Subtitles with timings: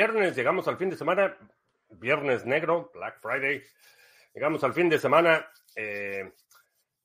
[0.00, 1.36] viernes, llegamos al fin de semana,
[1.90, 3.62] viernes negro, Black Friday.
[4.32, 5.46] Llegamos al fin de semana,
[5.76, 6.32] eh,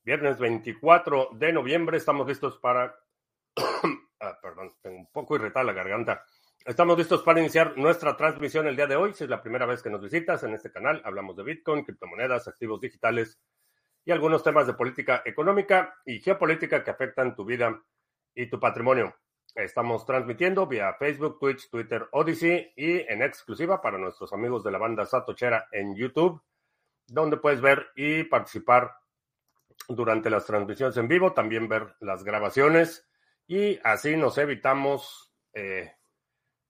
[0.02, 1.98] viernes 24 de noviembre.
[1.98, 2.98] Estamos listos para.
[4.20, 6.24] ah, perdón, tengo un poco irritada la garganta.
[6.64, 9.12] Estamos listos para iniciar nuestra transmisión el día de hoy.
[9.12, 12.48] Si es la primera vez que nos visitas en este canal, hablamos de Bitcoin, criptomonedas,
[12.48, 13.38] activos digitales
[14.06, 17.78] y algunos temas de política económica y geopolítica que afectan tu vida
[18.34, 19.14] y tu patrimonio.
[19.56, 24.76] Estamos transmitiendo vía Facebook, Twitch, Twitter, Odyssey y en exclusiva para nuestros amigos de la
[24.76, 26.42] banda Satochera en YouTube,
[27.06, 28.92] donde puedes ver y participar
[29.88, 33.08] durante las transmisiones en vivo, también ver las grabaciones
[33.46, 35.90] y así nos evitamos eh,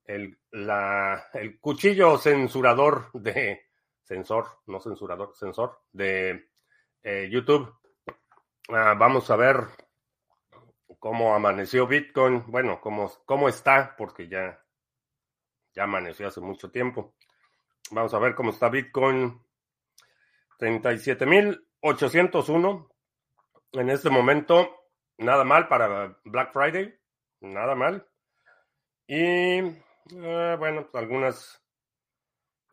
[0.05, 3.65] el, la, el cuchillo censurador de
[4.03, 6.51] censor, no censurador, censor de
[7.03, 7.69] eh, YouTube.
[8.69, 9.57] Ah, vamos a ver
[10.99, 14.63] cómo amaneció Bitcoin, bueno, cómo, cómo está, porque ya,
[15.73, 17.15] ya amaneció hace mucho tiempo.
[17.91, 19.41] Vamos a ver cómo está Bitcoin.
[20.59, 22.89] 37.801
[23.73, 24.69] en este momento.
[25.17, 26.97] Nada mal para Black Friday.
[27.41, 28.07] Nada mal.
[29.07, 31.61] Y eh, bueno, algunas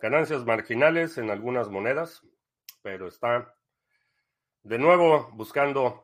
[0.00, 2.22] ganancias marginales en algunas monedas,
[2.82, 3.54] pero está
[4.62, 6.03] de nuevo buscando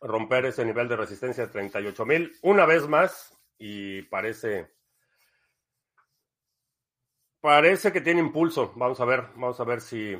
[0.00, 4.74] romper ese nivel de resistencia de 38 mil una vez más y parece
[7.40, 8.72] parece que tiene impulso.
[8.76, 10.16] Vamos a ver, vamos a ver si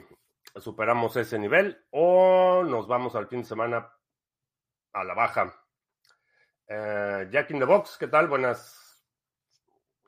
[0.56, 3.90] superamos ese nivel o nos vamos al fin de semana
[4.92, 5.54] a la baja.
[6.66, 8.28] Eh, Jack in the Box, ¿qué tal?
[8.28, 9.04] Buenas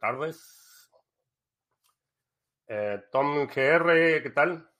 [0.00, 0.91] tardes.
[2.69, 4.70] Eh, Tom GR, ¿qué tal?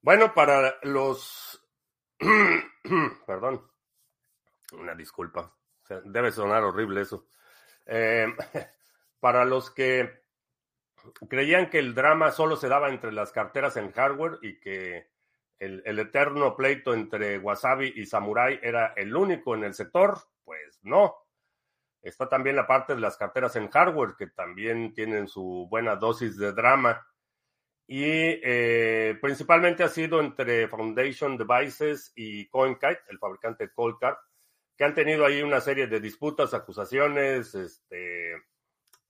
[0.00, 1.61] Bueno, para los
[3.26, 3.62] Perdón.
[4.72, 5.52] Una disculpa.
[6.04, 7.26] Debe sonar horrible eso.
[7.86, 8.26] Eh,
[9.20, 10.22] para los que
[11.28, 15.10] creían que el drama solo se daba entre las carteras en hardware y que
[15.58, 20.80] el, el, eterno pleito entre Wasabi y Samurai era el único en el sector, pues
[20.82, 21.16] no.
[22.00, 26.36] Está también la parte de las carteras en hardware que también tienen su buena dosis
[26.36, 27.06] de drama
[27.94, 34.16] y eh, principalmente ha sido entre Foundation Devices y CoinKite, el fabricante Coldcard,
[34.78, 38.32] que han tenido ahí una serie de disputas, acusaciones, este,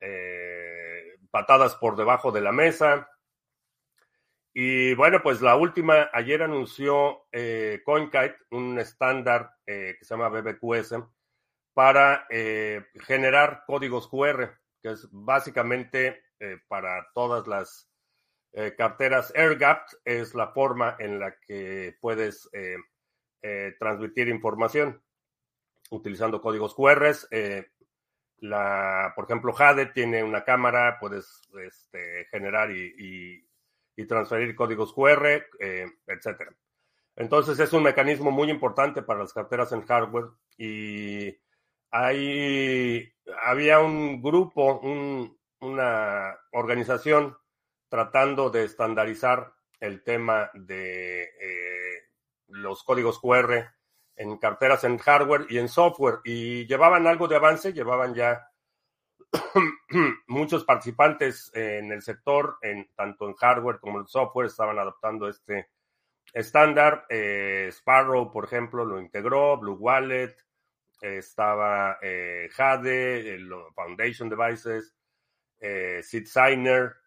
[0.00, 3.08] eh, patadas por debajo de la mesa.
[4.52, 10.96] Y bueno, pues la última, ayer anunció eh, CoinKite un estándar que se llama BBQS
[11.72, 12.26] para
[13.06, 16.24] generar códigos QR, que es básicamente
[16.66, 17.91] para todas las
[18.54, 22.76] eh, carteras AirGap es la forma en la que puedes eh,
[23.40, 25.02] eh, transmitir información
[25.90, 27.14] utilizando códigos QR.
[28.38, 33.46] la, por ejemplo, Jade tiene una cámara, puedes este, generar y,
[33.96, 35.46] y, transferir códigos QR,
[36.06, 36.52] etcétera.
[37.14, 41.38] Entonces es un mecanismo muy importante para las carteras en hardware y
[41.90, 43.12] hay,
[43.44, 47.36] había un grupo, un, una organización
[47.92, 52.08] tratando de estandarizar el tema de eh,
[52.46, 53.66] los códigos QR
[54.16, 56.20] en carteras en hardware y en software.
[56.24, 58.48] Y llevaban algo de avance, llevaban ya
[60.26, 65.68] muchos participantes en el sector, en, tanto en hardware como en software, estaban adoptando este
[66.32, 67.04] estándar.
[67.10, 70.34] Eh, Sparrow, por ejemplo, lo integró, Blue Wallet,
[70.98, 73.38] estaba eh, Jade,
[73.74, 74.94] Foundation Devices,
[75.60, 77.01] Sid Signer,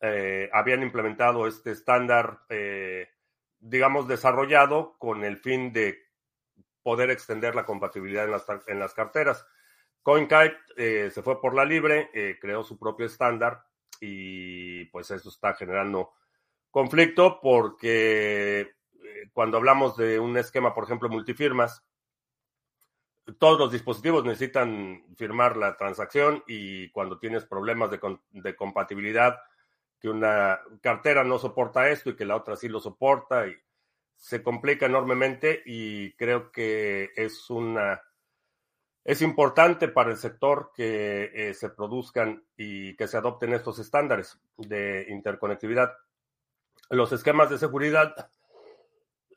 [0.00, 3.10] eh, habían implementado este estándar, eh,
[3.58, 5.98] digamos, desarrollado con el fin de
[6.82, 9.46] poder extender la compatibilidad en las, en las carteras.
[10.02, 12.08] CoinKite eh, se fue por la libre,
[12.40, 13.62] creó su propio estándar
[14.00, 16.14] y pues eso está generando
[16.70, 18.72] conflicto porque
[19.34, 21.84] cuando hablamos de un esquema, por ejemplo, multifirmas,
[23.38, 28.00] todos los dispositivos necesitan firmar la transacción y cuando tienes problemas de,
[28.30, 29.38] de compatibilidad
[30.00, 33.54] que una cartera no soporta esto y que la otra sí lo soporta y
[34.16, 38.02] se complica enormemente y creo que es una
[39.04, 44.38] es importante para el sector que eh, se produzcan y que se adopten estos estándares
[44.56, 45.92] de interconectividad.
[46.90, 48.14] Los esquemas de seguridad,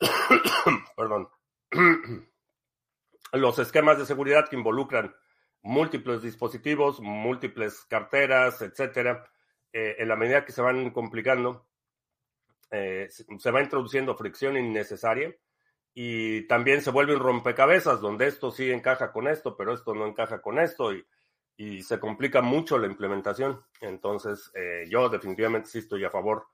[0.96, 1.28] perdón,
[3.32, 5.14] los esquemas de seguridad que involucran
[5.62, 9.24] múltiples dispositivos, múltiples carteras, etcétera,
[9.74, 11.66] eh, en la medida que se van complicando,
[12.70, 15.34] eh, se va introduciendo fricción innecesaria
[15.92, 20.06] y también se vuelve un rompecabezas donde esto sí encaja con esto, pero esto no
[20.06, 20.92] encaja con esto
[21.56, 23.64] y se complica mucho la implementación.
[23.80, 26.46] Entonces, eh, yo definitivamente sí estoy a favor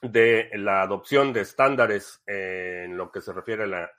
[0.00, 3.90] de la adopción de estándares en lo que se refiere a la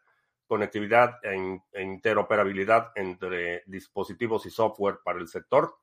[0.48, 5.78] conectividad e, e interoperabilidad entre dispositivos y software para el sector.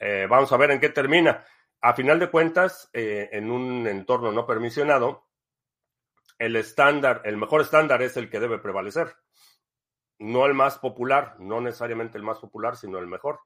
[0.00, 1.44] Eh, vamos a ver en qué termina.
[1.80, 5.28] A final de cuentas, eh, en un entorno no permisionado,
[6.38, 9.14] el estándar, el mejor estándar es el que debe prevalecer.
[10.18, 13.40] No el más popular, no necesariamente el más popular, sino el mejor.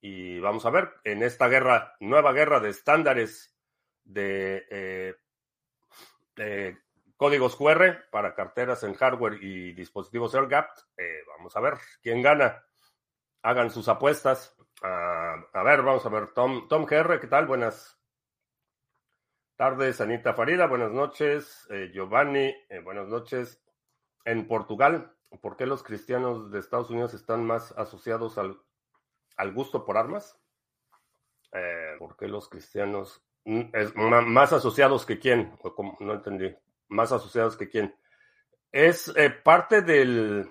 [0.00, 3.56] Y vamos a ver, en esta guerra, nueva guerra de estándares
[4.04, 5.14] de
[6.36, 6.76] eh,
[7.16, 10.70] códigos QR para carteras en hardware y dispositivos AirGap.
[10.96, 12.64] Eh, vamos a ver quién gana.
[13.42, 14.56] Hagan sus apuestas.
[14.80, 16.32] A ver, vamos a ver.
[16.32, 17.46] Tom, Tom GR, ¿qué tal?
[17.46, 17.98] Buenas
[19.56, 20.00] tardes.
[20.00, 21.66] Anita Farida, buenas noches.
[21.70, 23.62] Eh, Giovanni, eh, buenas noches.
[24.24, 28.56] En Portugal, ¿por qué los cristianos de Estados Unidos están más asociados al,
[29.52, 30.38] gusto por armas?
[31.98, 33.72] ¿Por qué los cristianos mm,
[34.26, 35.56] más asociados que quién?
[36.00, 36.56] No entendí
[36.92, 37.94] más asociados que quién.
[38.70, 40.48] Es eh, parte del...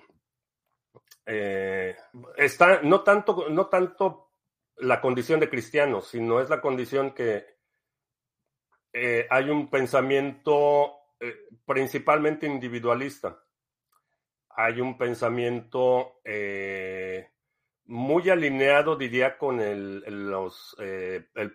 [1.24, 1.96] Eh,
[2.36, 4.32] está no tanto, no tanto
[4.76, 7.44] la condición de cristianos, sino es la condición que
[8.92, 10.98] eh, hay un pensamiento
[11.64, 13.44] principalmente individualista.
[14.56, 16.20] Hay un pensamiento
[17.84, 21.52] muy alineado, diría, con el, el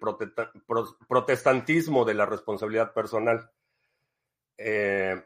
[1.07, 3.51] protestantismo de la responsabilidad personal.
[4.57, 5.21] Eh,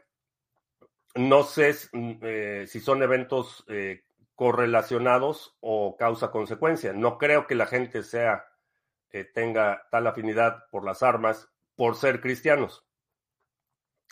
[1.14, 4.04] no sé eh, si son eventos eh,
[4.34, 6.92] correlacionados o causa-consecuencia.
[6.92, 8.46] No creo que la gente sea
[9.34, 12.86] tenga tal afinidad por las armas por ser cristianos,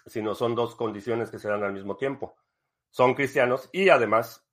[0.05, 2.37] sino son dos condiciones que se dan al mismo tiempo.
[2.91, 4.47] Son cristianos y además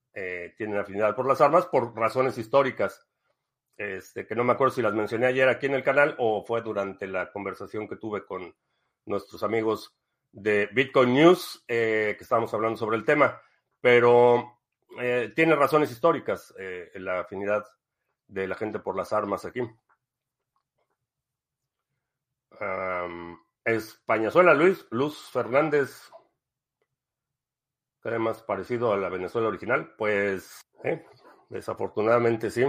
[0.55, 3.07] tienen afinidad por las armas por razones históricas,
[3.77, 6.61] este, que no me acuerdo si las mencioné ayer aquí en el canal o fue
[6.61, 8.55] durante la conversación que tuve con
[9.05, 9.95] nuestros amigos
[10.31, 13.39] de Bitcoin News, eh, que estábamos hablando sobre el tema,
[13.79, 14.56] pero
[14.99, 17.65] eh, tiene razones históricas eh, la afinidad
[18.27, 19.61] de la gente por las armas aquí.
[23.63, 26.09] es Pañazuela Luis, Luz Fernández,
[28.01, 30.61] que más parecido a la Venezuela original, pues
[31.49, 32.65] desafortunadamente sí.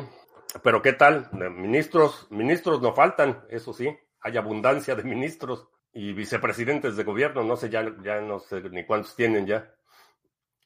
[0.62, 1.30] Pero ¿qué tal?
[1.32, 7.56] Ministros, ministros no faltan, eso sí, hay abundancia de ministros y vicepresidentes de gobierno, no
[7.56, 9.74] sé, ya, ya no sé ni cuántos tienen ya.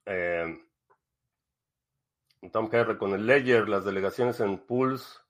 [0.06, 0.58] Eh,
[2.50, 5.22] Tom Kerr con el Ledger, las delegaciones en pools,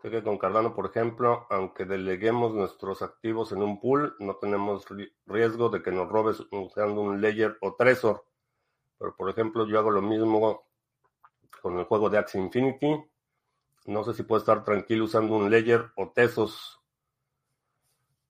[0.00, 4.86] sé que con Cardano, por ejemplo, aunque deleguemos nuestros activos en un pool, no tenemos
[5.26, 8.24] riesgo de que nos robes usando un Ledger o Trezor.
[8.98, 10.66] Pero, por ejemplo, yo hago lo mismo
[11.60, 13.02] con el juego de Axie Infinity.
[13.86, 16.84] No sé si puedo estar tranquilo usando un Ledger o Tesos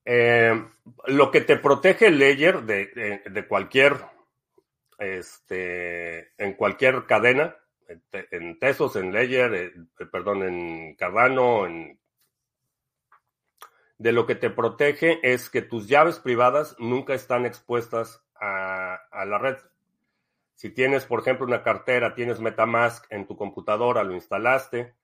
[0.05, 0.63] eh,
[1.07, 3.97] lo que te protege el layer de, cualquier,
[4.99, 7.57] este, en cualquier cadena,
[7.89, 9.73] en Tesos, en Ledger, eh,
[10.11, 11.67] perdón, en Cardano,
[13.99, 19.25] de lo que te protege es que tus llaves privadas nunca están expuestas a, a,
[19.25, 19.57] la red.
[20.55, 24.95] Si tienes, por ejemplo, una cartera, tienes Metamask en tu computadora, lo instalaste,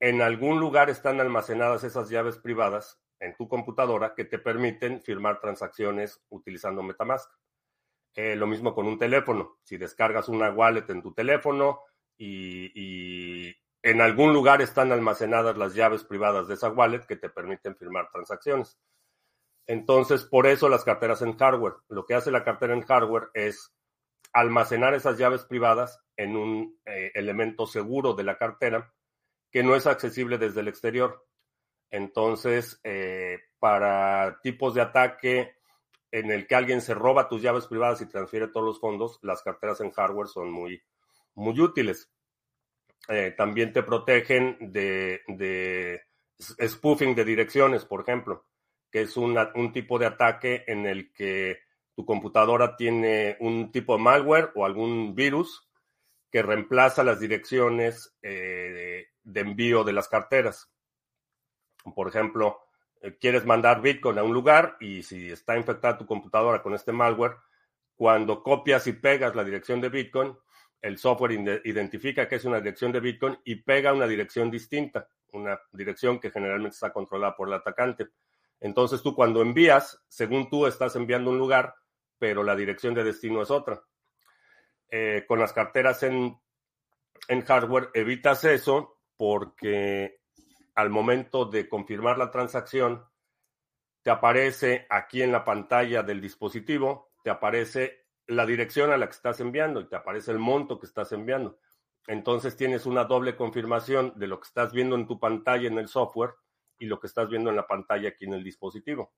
[0.00, 5.40] en algún lugar están almacenadas esas llaves privadas en tu computadora que te permiten firmar
[5.40, 7.30] transacciones utilizando Metamask.
[8.14, 9.58] Eh, lo mismo con un teléfono.
[9.62, 11.80] Si descargas una wallet en tu teléfono
[12.18, 17.76] y, en algún lugar están almacenadas las llaves privadas de esa wallet que te permiten
[17.76, 18.78] firmar transacciones.
[19.66, 21.74] Entonces, por eso las carteras en hardware.
[21.88, 23.74] Lo que hace la cartera en hardware es
[24.32, 28.92] almacenar esas llaves privadas en un eh, elemento seguro de la cartera
[29.50, 31.26] que no es accesible desde el exterior.
[31.90, 35.54] Entonces, eh, para tipos de ataque
[36.10, 39.42] en el que alguien se roba tus llaves privadas y transfiere todos los fondos, las
[39.42, 40.82] carteras en hardware son muy,
[41.34, 42.10] muy útiles.
[43.08, 46.02] Eh, también te protegen de, de,
[46.40, 48.46] spoofing de direcciones, por ejemplo,
[48.90, 51.58] que es un tipo de ataque en el que
[51.94, 55.68] tu computadora tiene un tipo de malware o algún virus
[56.30, 60.70] que reemplaza las direcciones eh, de envío de las carteras.
[61.94, 62.60] Por ejemplo,
[63.00, 66.90] eh, quieres mandar Bitcoin a un lugar y si está infectada tu computadora con este
[66.90, 67.36] malware,
[67.94, 70.36] cuando copias y pegas la dirección de Bitcoin,
[70.84, 75.58] el software identifica que es una dirección de Bitcoin y pega una dirección distinta, una
[75.72, 78.08] dirección que generalmente está controlada por el atacante.
[78.60, 81.74] Entonces tú cuando envías, según tú estás enviando un lugar,
[82.18, 83.82] pero la dirección de destino es otra.
[84.90, 86.38] Eh, con las carteras en,
[87.28, 90.20] en hardware evitas eso porque
[90.74, 93.02] al momento de confirmar la transacción,
[94.02, 99.12] te aparece aquí en la pantalla del dispositivo, te aparece la dirección a la que
[99.12, 101.58] estás enviando y te aparece el monto que estás enviando.
[102.06, 105.88] Entonces tienes una doble confirmación de lo que estás viendo en tu pantalla en el
[105.88, 106.34] software
[106.78, 109.14] y lo que estás viendo en la pantalla aquí en el dispositivo.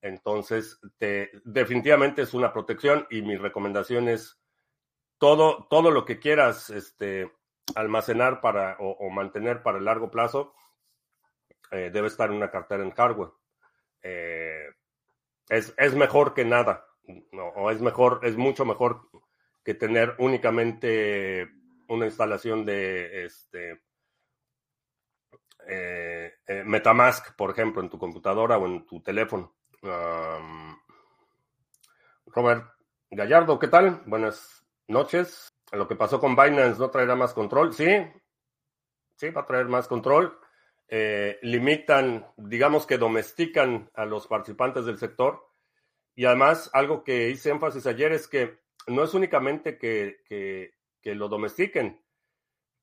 [0.00, 4.40] Entonces, te, definitivamente es una protección y mi recomendación es
[5.18, 7.32] todo, todo lo que quieras este,
[7.74, 10.54] almacenar para o, mantener para el largo plazo
[11.70, 13.30] eh, debe estar en una cartera en hardware.
[14.02, 14.66] Eh,
[15.48, 16.85] es, es, mejor que nada,
[17.54, 19.08] o es mejor, es mucho mejor
[19.64, 21.48] que tener únicamente
[21.88, 23.82] una instalación de este
[25.68, 26.32] eh,
[26.64, 29.54] Metamask, por ejemplo, en tu computadora o en tu teléfono.
[32.26, 32.64] Robert
[33.10, 34.02] Gallardo, ¿qué tal?
[34.06, 35.48] Buenas noches.
[35.72, 37.72] Lo que pasó con Binance no traerá más control.
[37.72, 37.88] Sí,
[39.16, 40.38] sí, va a traer más control.
[40.88, 45.44] Eh, limitan, digamos que domestican a los participantes del sector.
[46.16, 51.28] Y además, algo que hice énfasis ayer es que no es únicamente que, que, lo
[51.28, 52.02] domestiquen,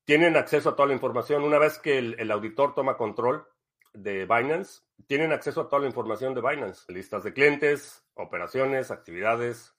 [0.06, 1.44] tienen acceso a toda la información.
[1.44, 3.46] Una vez que el, auditor toma control
[3.92, 9.75] de Binance, tienen acceso a toda la información de Binance, listas de clientes, operaciones, actividades,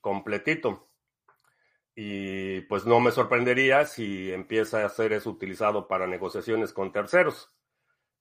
[0.00, 0.88] completito.
[1.94, 7.54] Y pues no me sorprendería si empieza a ser eso utilizado para negociaciones con terceros.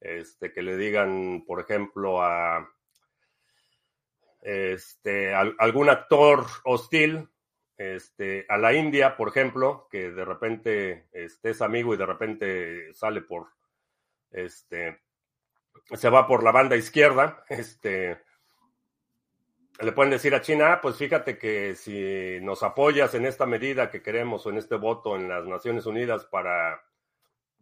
[0.01, 2.69] Este, que le digan, por ejemplo, a
[4.43, 7.29] este, algún actor hostil,
[7.77, 12.93] este, a la India, por ejemplo, que de repente este, es amigo y de repente
[12.93, 13.47] sale por,
[14.31, 15.01] este,
[15.93, 18.21] se va por la banda izquierda, este,
[19.79, 23.89] le pueden decir a China, ah, pues fíjate que si nos apoyas en esta medida
[23.89, 26.83] que queremos o en este voto en las Naciones Unidas para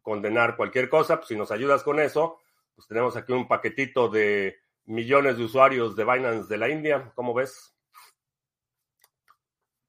[0.02, 2.40] condenar cualquier cosa, pues si nos ayudas con eso,
[2.76, 7.34] pues tenemos aquí un paquetito de millones de usuarios de Binance de la India, ¿cómo
[7.34, 7.76] ves?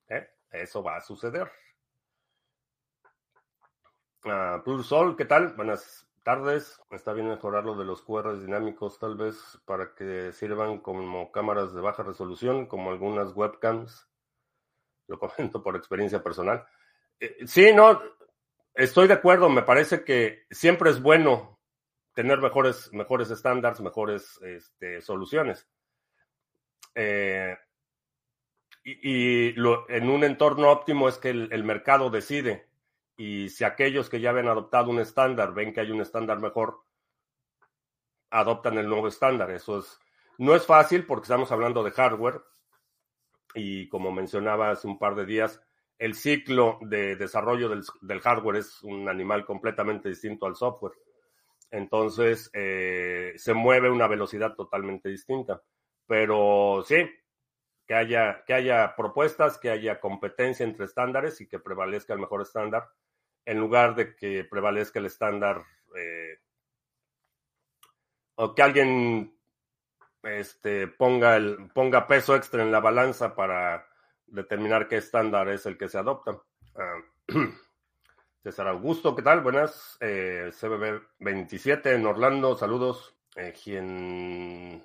[0.09, 0.29] ¿Eh?
[0.51, 1.51] Eso va a suceder.
[4.25, 5.55] Uh, Pure Sol, ¿qué tal?
[5.55, 6.81] Buenas tardes.
[6.91, 11.75] Está bien mejorar lo de los QR dinámicos, tal vez para que sirvan como cámaras
[11.75, 14.09] de baja resolución, como algunas webcams.
[15.09, 16.65] Lo comento por experiencia personal.
[17.19, 18.01] Eh, sí, no,
[18.75, 19.49] estoy de acuerdo.
[19.49, 21.52] Me parece que siempre es bueno
[22.15, 25.69] tener mejores, mejores estándares, mejores este, soluciones.
[26.95, 27.57] Eh,
[28.85, 32.69] y, lo, en un entorno óptimo es que el mercado decide
[33.17, 36.83] y si aquellos que ya habían adoptado un estándar ven que hay un estándar mejor,
[38.31, 39.51] adoptan el nuevo estándar.
[39.51, 40.01] Eso es,
[40.39, 42.43] no es fácil porque estamos hablando de hardware
[43.55, 45.63] y como mencionaba hace un par de días,
[45.99, 50.95] el ciclo de desarrollo del, hardware es un animal completamente distinto al software.
[51.73, 55.63] Entonces, eh, se mueve una velocidad totalmente distinta.
[56.07, 57.11] Pero sí,
[57.87, 62.43] que haya, que haya propuestas, que haya competencia entre estándares y que prevalezca el mejor
[62.43, 62.89] estándar
[63.45, 65.65] en lugar de que prevalezca el estándar
[65.97, 66.39] eh,
[68.37, 69.37] o que alguien
[70.23, 73.87] este, ponga, el, ponga peso extra en la balanza para
[74.27, 76.41] determinar qué estándar es el que se adopta.
[76.77, 77.01] Ah,
[78.43, 79.41] César Augusto, ¿qué tal?
[79.41, 79.97] Buenas.
[80.01, 83.15] Eh, CBB 27 en Orlando, saludos.
[83.37, 84.83] Eh.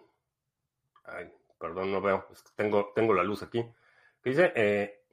[1.04, 2.28] Ay, perdón, no veo.
[2.56, 3.66] tengo, tengo la luz aquí.
[4.22, 4.54] ¿Qué dice?
[4.56, 5.04] Eh,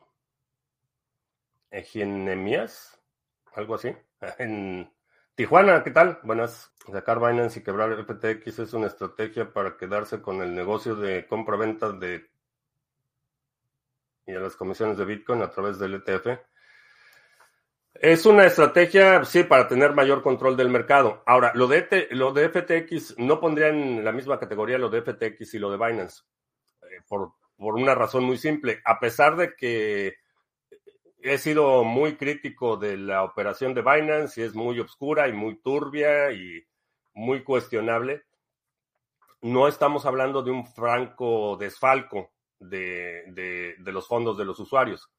[3.55, 3.97] algo así.
[4.39, 4.93] En
[5.35, 6.21] Tijuana, ¿qué tal?
[6.23, 6.75] Buenas.
[6.93, 11.93] Sacar Binance y quebrar FTX es una estrategia para quedarse con el negocio de compra-venta
[11.93, 12.31] de
[14.27, 16.54] y a las comisiones de Bitcoin a través del ETF.
[17.95, 21.23] Es una estrategia, sí, para tener mayor control del mercado.
[21.27, 25.03] Ahora, lo de, e lo de FTX no pondría en la misma categoría lo de
[25.03, 26.23] FTX y lo de Binance,
[26.83, 28.81] eh, por, por una razón muy simple.
[28.85, 30.17] A pesar de que
[31.25, 35.57] he sido muy crítico de la operación de Binance y es muy oscura y muy
[35.57, 36.67] turbia y
[37.15, 38.25] muy cuestionable.
[39.41, 45.11] No estamos hablando de un franco desfalco de, los fondos de los usuarios.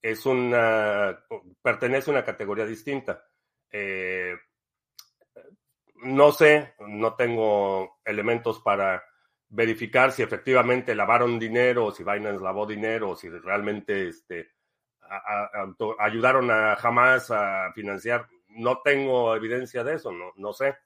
[0.00, 1.18] Es una,
[1.62, 3.24] pertenece a una categoría distinta.
[3.70, 4.34] Eh,
[6.04, 9.02] no sé, no tengo elementos para
[9.48, 14.50] verificar si efectivamente lavaron dinero si Binance lavó dinero si realmente este,
[15.98, 18.26] ayudaron a jamás a financiar.
[18.48, 20.76] No tengo evidencia de eso, no, sé.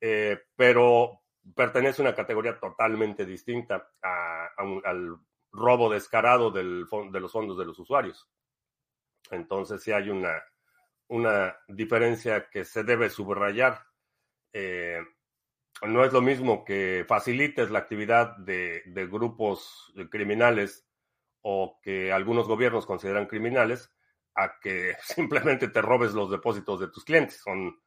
[0.00, 1.22] Eh, pero
[1.54, 5.18] pertenece a una categoría totalmente distinta al
[5.56, 8.28] robo descarado del, de los fondos de los usuarios.
[9.30, 10.42] Entonces sí hay una,
[11.08, 13.84] una diferencia que se debe subrayar.
[14.52, 15.00] Eh,
[15.82, 20.86] no es lo mismo que facilites la actividad de, de, grupos criminales
[21.42, 23.92] o que algunos gobiernos consideran criminales
[24.34, 27.40] a que simplemente te robes los depósitos de tus clientes.
[27.42, 27.78] Son,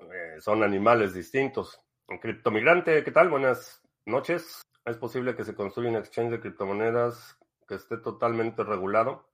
[0.00, 1.80] eh, son animales distintos.
[2.20, 3.28] Criptomigrante, ¿qué tal?
[3.28, 4.62] Buenas noches.
[4.88, 9.28] ¿Es posible que se construya un exchange de criptomonedas que esté totalmente regulado?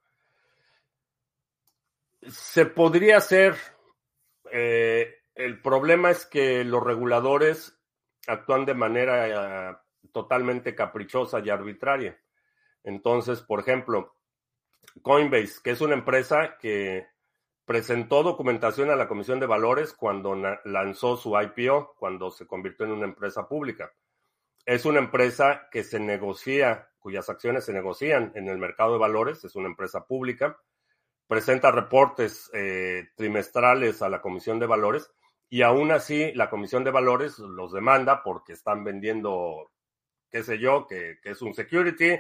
[2.22, 3.54] Se podría hacer.
[4.50, 7.78] Eh, el problema es que los reguladores
[8.26, 12.18] actúan de manera uh, totalmente caprichosa y arbitraria.
[12.82, 14.16] Entonces, por ejemplo,
[15.02, 17.06] Coinbase, que es una empresa que
[17.64, 20.34] presentó documentación a la Comisión de Valores cuando
[20.64, 23.92] lanzó su IPO, cuando se convirtió en una empresa pública.
[24.66, 29.44] Es una empresa que se negocia, cuyas acciones se negocian en el mercado de valores,
[29.44, 30.58] es una empresa pública,
[31.26, 35.10] presenta reportes eh, trimestrales a la Comisión de Valores
[35.50, 39.70] y aún así la Comisión de Valores los demanda porque están vendiendo,
[40.30, 42.18] qué sé yo, que, que es un security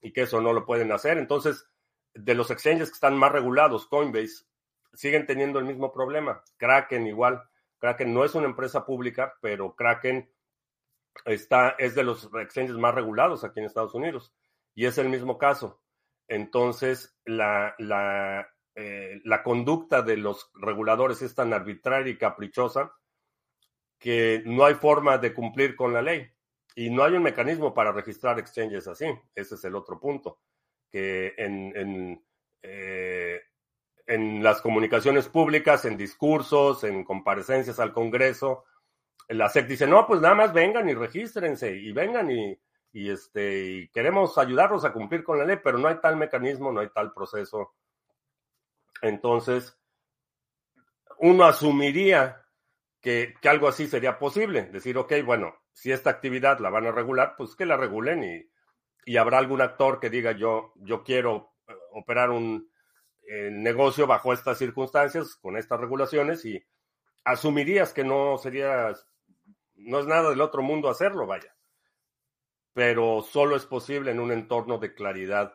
[0.00, 1.16] y que eso no lo pueden hacer.
[1.16, 1.66] Entonces,
[2.14, 4.44] de los exchanges que están más regulados, Coinbase,
[4.92, 6.42] siguen teniendo el mismo problema.
[6.56, 7.42] Kraken igual.
[7.78, 10.30] Kraken no es una empresa pública, pero Kraken
[11.24, 14.34] está, es de los exchanges más regulados aquí en Estados Unidos.
[14.74, 15.80] Y es el mismo caso.
[16.28, 17.74] Entonces, la,
[18.74, 22.92] eh, la conducta de los reguladores es tan arbitraria y caprichosa
[23.98, 26.30] que no hay forma de cumplir con la ley.
[26.74, 29.06] Y no hay un mecanismo para registrar exchanges así.
[29.34, 30.40] Ese es el otro punto.
[30.90, 32.26] Que en, en
[32.62, 33.40] eh,
[34.06, 38.64] en las comunicaciones públicas, en discursos, en comparecencias al Congreso,
[39.28, 42.58] la SEC dice, no, pues nada más vengan y regístrense y vengan y,
[42.92, 46.80] y, este, queremos ayudarlos a cumplir con la ley, pero no hay tal mecanismo, no
[46.80, 47.74] hay tal proceso.
[49.02, 49.78] Entonces,
[51.18, 52.42] uno asumiría
[53.00, 56.92] que, que algo así sería posible, decir, ok, bueno, si esta actividad la van a
[56.92, 58.50] regular, pues que la regulen y,
[59.06, 62.70] y habrá algún actor que diga, yo, yo quiero eh, operar un,
[63.26, 66.64] el negocio bajo estas circunstancias, con estas regulaciones, y
[67.24, 68.92] asumirías que no sería,
[69.76, 71.54] no es nada del otro mundo hacerlo, vaya.
[72.72, 75.54] Pero solo es posible en un entorno de claridad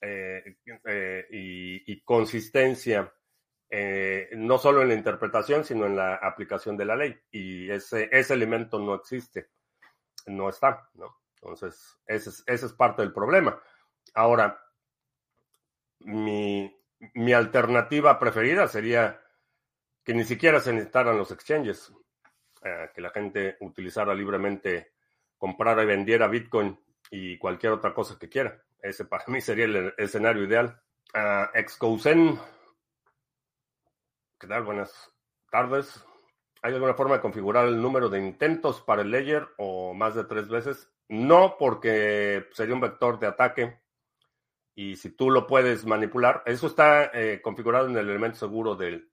[0.00, 3.12] eh, eh, y, consistencia,
[3.68, 7.18] eh, no solo en la interpretación, sino en la aplicación de la ley.
[7.30, 9.50] Y ese, ese elemento no existe,
[10.26, 11.20] no está, ¿no?
[11.34, 13.60] Entonces, ese es, ese es parte del problema.
[14.14, 14.60] Ahora,
[16.00, 16.74] mi,
[17.14, 19.20] mi alternativa preferida sería
[20.04, 21.92] que ni siquiera se necesitaran los exchanges,
[22.62, 24.92] eh, que la gente utilizara libremente,
[25.36, 26.78] comprara y vendiera Bitcoin
[27.10, 28.62] y cualquier otra cosa que quiera.
[28.80, 30.80] Ese para mí sería el escenario ideal.
[31.14, 32.38] Uh, Excousen,
[34.38, 34.64] ¿qué tal?
[34.64, 35.12] Buenas
[35.50, 36.04] tardes.
[36.62, 40.24] ¿Hay alguna forma de configurar el número de intentos para el layer o más de
[40.24, 40.90] tres veces?
[41.08, 43.78] No, porque sería un vector de ataque
[44.74, 49.10] y si tú lo puedes manipular, eso está eh, configurado en el elemento seguro del,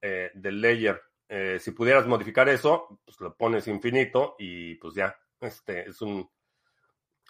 [0.00, 1.02] eh, del layer.
[1.34, 6.30] Eh, si pudieras modificar eso, pues lo pones infinito y pues ya, este es un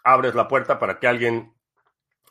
[0.02, 1.54] abres la puerta para que alguien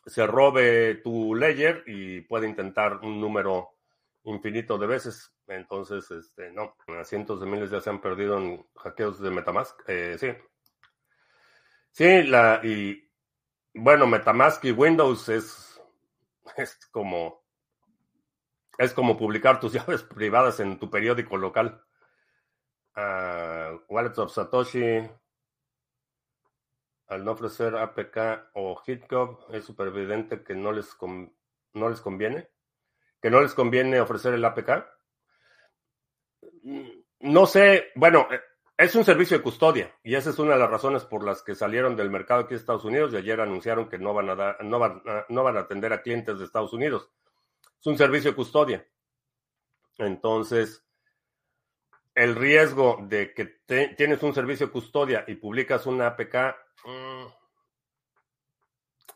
[0.05, 3.77] se robe tu layer y pueda intentar un número
[4.25, 5.33] infinito de veces.
[5.47, 9.79] Entonces, este, no, cientos de miles ya se han perdido en hackeos de Metamask.
[10.19, 10.27] sí.
[11.93, 13.09] Sí, la, y
[13.73, 15.81] bueno, Metamask y Windows es,
[16.57, 17.40] es como
[18.81, 21.83] es como publicar tus llaves privadas en tu periódico local.
[22.95, 25.07] Uh, Wallets of Satoshi,
[27.07, 30.97] al no ofrecer APK o HitGov, es súper evidente que no les,
[31.73, 32.49] no les conviene.
[33.21, 34.85] Que no les conviene ofrecer el APK.
[36.63, 36.89] Mm,
[37.19, 38.41] no sé, bueno, eh,
[38.77, 41.53] es un servicio de custodia y esa es una de las razones por las que
[41.53, 44.63] salieron del mercado aquí de Estados Unidos y ayer anunciaron que no van a, dar,
[44.63, 47.11] no van no van a atender a clientes de Estados Unidos.
[47.81, 48.87] Es un servicio de custodia.
[49.97, 50.85] Entonces,
[52.13, 53.45] el riesgo de que
[53.97, 57.25] tienes un servicio de custodia y publicas una APK, mmm,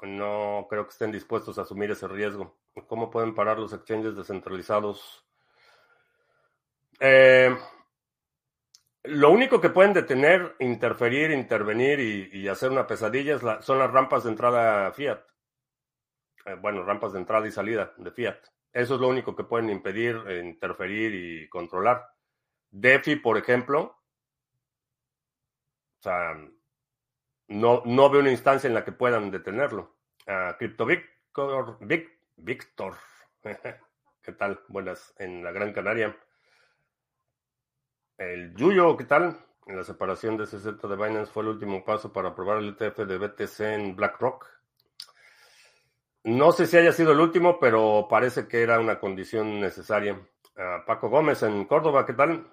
[0.07, 2.57] no creo que estén dispuestos a asumir ese riesgo.
[2.87, 5.23] ¿Cómo pueden parar los exchanges descentralizados?
[6.99, 7.55] Eh,
[9.03, 14.31] lo único que pueden detener, interferir, intervenir y, hacer una pesadilla son las rampas de
[14.31, 15.21] entrada Fiat.
[16.47, 18.54] Eh, bueno, rampas de entrada y salida de Fiat.
[18.75, 22.09] Eso es lo único que pueden impedir, eh, interferir y controlar.
[22.71, 24.01] DeFi, por ejemplo,
[25.97, 26.33] o sea,
[27.47, 29.95] no, no veo una instancia en la que puedan detenerlo.
[30.27, 31.77] Uh, Crypto Victor,
[32.35, 32.95] Victor,
[34.21, 34.59] ¿qué tal?
[34.67, 36.13] Buenas en la Gran Canaria.
[38.17, 39.39] El Yuyo, ¿qué tal?
[39.67, 43.19] La separación de CZ de Binance fue el último paso para aprobar el ETF de
[43.19, 44.54] BTC en BlackRock.
[46.25, 50.19] No sé si haya sido el último, pero parece que era una condición necesaria.
[50.87, 52.51] Paco Gómez en Córdoba, ¿qué tal?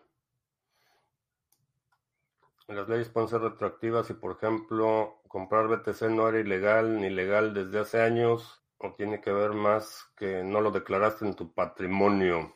[2.68, 7.54] Las leyes pueden ser retroactivas si, por ejemplo, comprar BTC no era ilegal ni legal
[7.54, 12.54] desde hace años o tiene que ver más que no lo declaraste en tu patrimonio.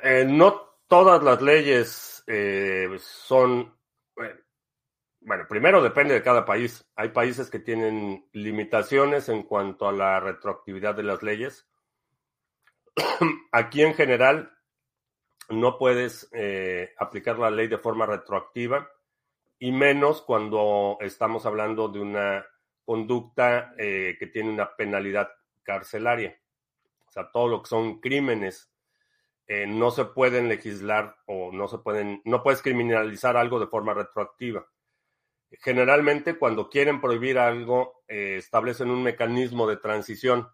[0.00, 3.77] Eh, no todas las leyes eh, son...
[5.28, 6.90] Bueno, primero depende de cada país.
[6.96, 11.68] Hay países que tienen limitaciones en cuanto a la retroactividad de las leyes.
[13.52, 14.50] Aquí en general
[15.50, 18.88] no puedes eh, aplicar la ley de forma retroactiva
[19.58, 22.46] y menos cuando estamos hablando de una
[22.86, 25.28] conducta eh, que tiene una penalidad
[25.62, 26.40] carcelaria.
[27.06, 28.72] O sea, todo lo que son crímenes
[29.46, 33.92] eh, no se pueden legislar o no se pueden, no puedes criminalizar algo de forma
[33.92, 34.66] retroactiva.
[35.50, 40.48] Generalmente cuando quieren prohibir algo, establecen un mecanismo de transición,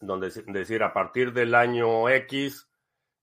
[0.00, 2.68] donde decir a partir del año X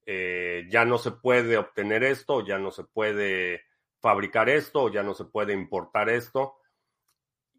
[0.05, 3.63] eh, ya no se puede obtener esto, ya no se puede
[3.99, 6.57] fabricar esto, ya no se puede importar esto,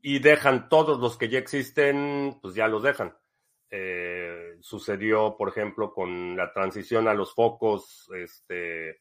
[0.00, 3.16] y dejan todos los que ya existen, pues ya los dejan.
[3.68, 9.00] Eh, sucedió, por ejemplo, con la transición a los focos este,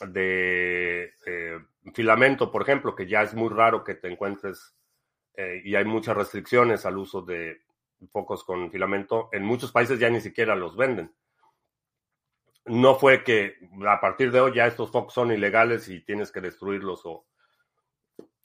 [0.00, 1.58] de eh,
[1.94, 4.74] filamento, por ejemplo, que ya es muy raro que te encuentres
[5.64, 7.60] y hay muchas restricciones al uso de
[8.10, 9.28] focos con filamento.
[9.32, 11.12] En muchos países ya ni siquiera los venden
[12.66, 13.54] no fue que
[13.86, 17.26] a partir de hoy ya estos focos son ilegales y tienes que destruirlos o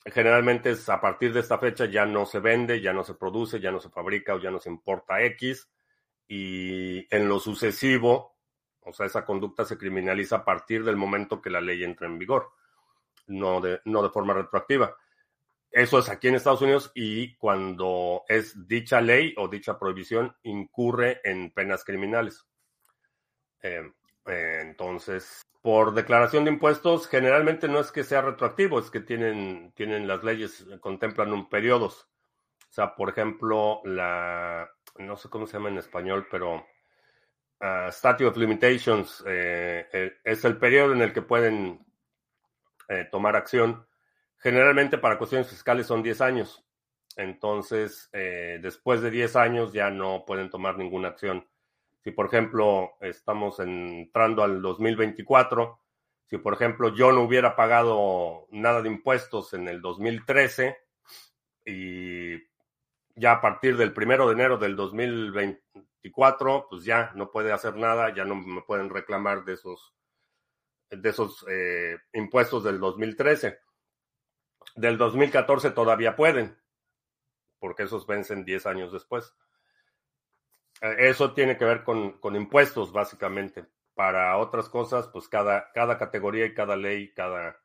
[0.05, 3.59] generalmente es a partir de esta fecha ya no se vende, ya no se produce,
[3.59, 5.69] ya no se fabrica o ya no se importa X
[6.27, 8.37] y en lo sucesivo,
[8.83, 12.17] o sea, esa conducta se criminaliza a partir del momento que la ley entra en
[12.17, 12.51] vigor,
[13.27, 14.95] no de, no de forma retroactiva.
[15.71, 21.21] Eso es aquí en Estados Unidos y cuando es dicha ley o dicha prohibición incurre
[21.23, 22.45] en penas criminales.
[23.61, 23.89] Eh,
[24.25, 30.07] entonces, por declaración de impuestos, generalmente no es que sea retroactivo, es que tienen, tienen
[30.07, 32.09] las leyes, contemplan un periodos.
[32.69, 36.65] O sea, por ejemplo, la, no sé cómo se llama en español, pero
[37.61, 41.85] uh, of Limitations eh, eh, es el periodo en el que pueden
[42.89, 43.85] eh, tomar acción.
[44.37, 46.65] Generalmente para cuestiones fiscales son 10 años.
[47.17, 51.45] Entonces, después de 10 años ya no pueden tomar ninguna acción
[52.03, 55.79] si, por ejemplo, estamos entrando al 2024,
[56.25, 60.77] si, por ejemplo, yo no hubiera pagado nada de impuestos en el 2013
[61.65, 62.37] y
[63.15, 64.75] ya a partir del primero de enero del
[66.01, 69.93] 2024, pues ya no puede hacer nada, ya no me pueden reclamar de esos,
[70.89, 73.59] de esos eh, impuestos del 2013.
[74.75, 76.57] Del 2014 todavía pueden,
[77.59, 79.35] porque esos vencen 10 años después.
[80.81, 83.65] Eh, eso tiene que ver con, impuestos, básicamente.
[83.93, 87.59] Para otras cosas, pues cada, cada categoría y cada ley, cada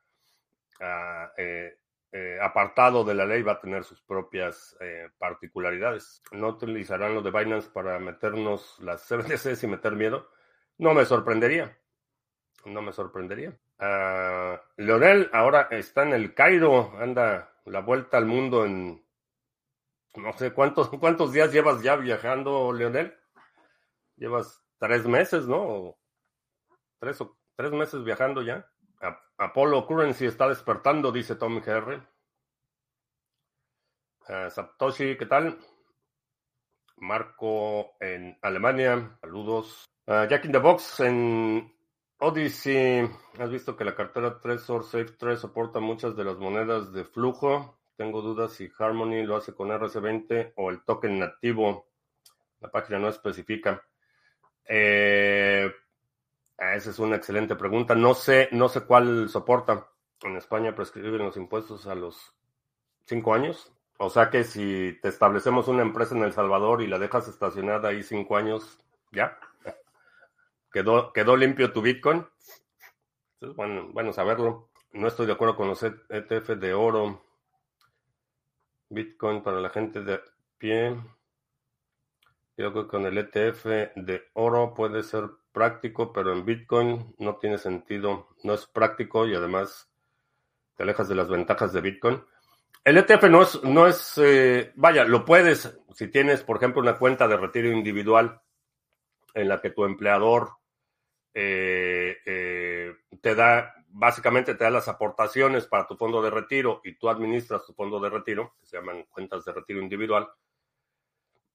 [0.81, 1.79] ah, eh,
[2.11, 4.77] eh, apartado de la ley va a tener sus propias
[5.17, 6.21] particularidades.
[6.31, 10.29] ¿No utilizarán lo de Binance para meternos las CBDCs y meter miedo?
[10.77, 11.77] No me sorprendería.
[12.65, 13.57] No me sorprendería.
[13.79, 19.05] Uh, Leonel ahora está en el Cairo, anda la vuelta al mundo en
[20.15, 23.15] no sé cuántos, cuántos días llevas ya viajando, Leonel.
[24.15, 25.95] Llevas tres meses, ¿no?
[26.99, 28.67] Tres, o, tres meses viajando ya.
[29.37, 32.01] Apollo Currency está despertando, dice Tommy GR.
[34.29, 35.57] Uh, Satoshi, ¿qué tal?
[36.97, 39.85] Marco en Alemania, saludos.
[40.07, 41.73] Uh, Jack in the Box en
[42.19, 43.07] Odyssey.
[43.37, 47.79] Has visto que la cartera Trezor Safe 3 soporta muchas de las monedas de flujo.
[47.95, 51.87] Tengo dudas si Harmony lo hace con RC20 o el token nativo.
[52.59, 53.83] La página no especifica.
[54.65, 55.71] Eh,
[56.57, 57.95] esa es una excelente pregunta.
[57.95, 59.87] No sé, no sé cuál soporta.
[60.21, 62.35] En España prescriben los impuestos a los
[63.05, 63.71] cinco años.
[63.99, 67.89] O sea que si te establecemos una empresa en El Salvador y la dejas estacionada
[67.89, 68.79] ahí cinco años,
[69.11, 69.37] ya.
[70.71, 72.27] Quedó, quedó limpio tu Bitcoin.
[73.55, 74.69] bueno, bueno saberlo.
[74.93, 77.23] No estoy de acuerdo con los ETF de oro.
[78.89, 80.21] Bitcoin para la gente de
[80.57, 80.95] pie.
[82.55, 83.65] Creo que con el ETF
[83.95, 88.27] de oro puede ser práctico, pero en Bitcoin no tiene sentido.
[88.43, 89.89] No es práctico y además
[90.75, 92.23] te alejas de las ventajas de Bitcoin.
[92.83, 96.99] El ETF no es, no es, eh, vaya, lo puedes, si tienes, por ejemplo, una
[96.99, 98.39] cuenta de retiro individual
[99.33, 100.51] en la que tu empleador
[101.33, 106.93] eh, eh, te da, básicamente te da las aportaciones para tu fondo de retiro y
[106.99, 110.29] tú administras tu fondo de retiro, que se llaman cuentas de retiro individual,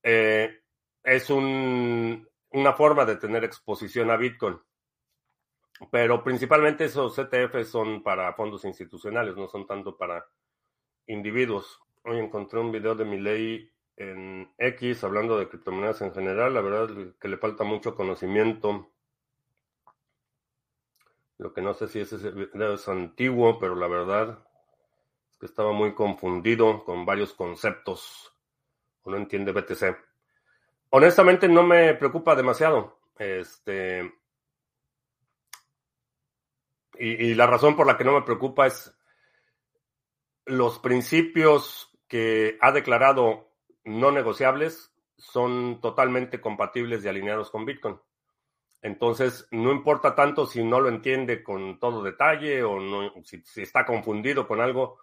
[0.02, 4.60] es un, una forma de tener exposición a Bitcoin.
[5.90, 10.26] Pero principalmente esos ETF son para fondos institucionales, no son tanto para
[11.06, 11.80] individuos.
[12.04, 16.54] Hoy encontré un video de mi ley en X hablando de criptomonedas en general.
[16.54, 18.92] La verdad es que le falta mucho conocimiento
[21.42, 24.46] lo que no sé si ese video es antiguo, pero la verdad
[25.28, 28.32] es que estaba muy confundido con varios conceptos.
[29.02, 30.11] O no entiende BTC.
[30.94, 33.00] Honestamente no me preocupa demasiado.
[33.18, 34.12] Este.
[36.98, 38.94] Y, la razón por la que no me preocupa es
[40.44, 47.98] los principios que ha declarado no negociables son totalmente compatibles y alineados con Bitcoin.
[48.82, 52.78] Entonces, no importa tanto si no lo entiende con todo detalle o
[53.24, 54.98] si, está confundido con algo,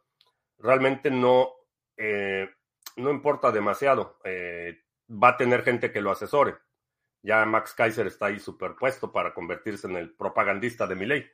[0.59, 1.49] realmente no,
[1.97, 2.47] eh,
[2.97, 4.19] no importa demasiado.
[4.23, 4.77] Eh,
[5.09, 6.57] va a tener gente que lo asesore.
[7.21, 11.29] Ya Max Kaiser está ahí superpuesto para convertirse en el propagandista de mi ley.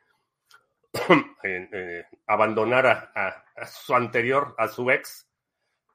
[1.47, 5.29] Eh, abandonar a, su anterior, a su ex,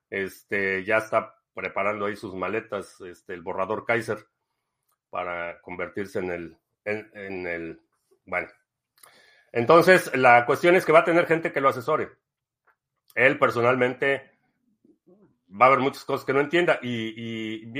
[0.08, 4.24] este, ya está preparando ahí sus maletas, este, el borrador Kaiser
[5.10, 7.80] para convertirse en el, en, el,
[8.24, 8.48] bueno.
[9.50, 12.10] Entonces, la cuestión es que va a tener gente que lo asesore.
[13.16, 14.29] Él personalmente
[15.50, 17.72] va a haber muchas cosas que no entienda y, y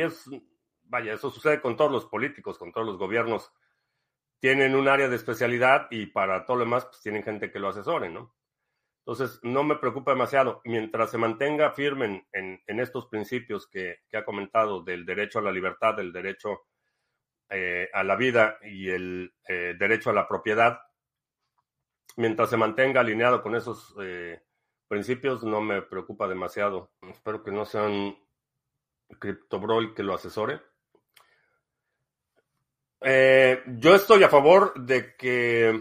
[0.85, 3.53] vaya, eso sucede con todos los políticos, con todos los gobiernos.
[4.41, 7.69] Tienen un área de especialidad y para todo lo demás, pues tienen gente que lo
[7.69, 8.35] asesore, ¿no?
[9.01, 10.61] Entonces, no me preocupa demasiado.
[10.65, 15.43] Mientras se mantenga firme en, en estos principios que, que, ha comentado del derecho a
[15.43, 16.63] la libertad, del derecho
[17.49, 20.81] eh, a la vida y el eh, derecho a la propiedad,
[22.17, 24.41] mientras se mantenga alineado con esos eh,
[24.91, 26.91] principios, no me preocupa demasiado.
[27.09, 28.19] Espero que no sean
[29.21, 30.61] CryptoBroil que lo asesore.
[33.01, 35.81] yo estoy a favor de que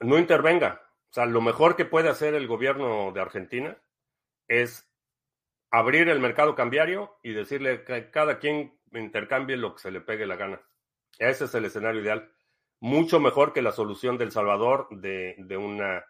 [0.00, 0.82] no intervenga.
[1.10, 3.78] O sea, lo mejor que puede hacer el gobierno de Argentina
[4.46, 4.86] es
[5.70, 10.26] abrir el mercado cambiario y decirle que cada quien intercambie lo que se le pegue
[10.26, 10.60] la gana.
[11.18, 12.30] Ese es el escenario ideal.
[12.80, 16.04] Mucho mejor que la solución del Salvador de, una,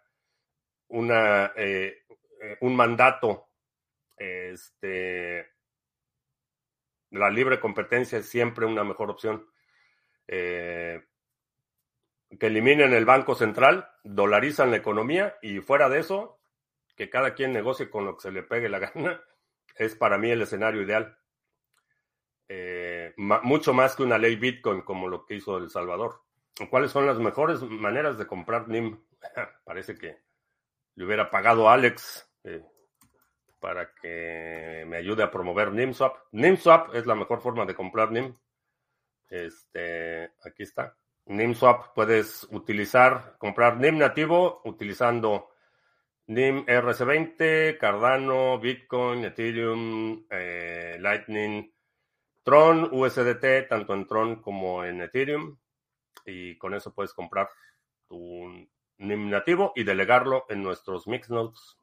[0.89, 2.03] una eh,
[2.41, 3.49] eh, un mandato.
[4.17, 5.47] Este,
[7.11, 9.49] la libre competencia es siempre una mejor opción.
[10.27, 11.03] Eh,
[12.39, 16.39] que eliminen el Banco Central, dolarizan la economía y fuera de eso,
[16.95, 19.21] que cada quien negocie con lo que se le pegue la gana,
[19.75, 21.17] es para mí el escenario ideal.
[23.17, 26.21] Mucho más que una ley Bitcoin como lo que hizo El Salvador.
[26.69, 28.97] ¿Cuáles son las mejores maneras de comprar NIM?
[29.65, 30.24] Parece que
[30.95, 32.63] le hubiera pagado a Alex eh,
[33.59, 36.17] para que me ayude a promover NIMSwap.
[36.31, 38.33] NIMSwap es la mejor forma de comprar NIM.
[39.29, 40.95] Este, aquí está.
[41.25, 45.49] NIMSwap puedes utilizar, comprar NIM nativo utilizando
[46.27, 51.73] NIM RC20, Cardano, Bitcoin, Ethereum, eh, Lightning,
[52.43, 55.57] Tron, USDT, tanto en Tron como en Ethereum.
[56.25, 57.49] Y con eso puedes comprar
[58.07, 61.77] tu NIM nativo y delegarlo en nuestros mixnodes.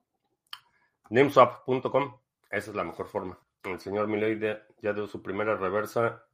[1.11, 2.19] NIMSwap.com.
[2.51, 3.39] Esa es la mejor forma.
[3.65, 4.41] El señor Milei
[4.81, 6.25] ya dio su primera reversa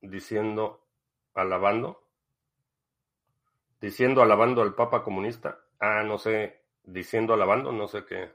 [0.00, 0.86] diciendo,
[1.34, 2.08] alabando,
[3.80, 5.60] diciendo, alabando al Papa comunista.
[5.78, 8.32] Ah, no sé, diciendo, alabando, no sé qué,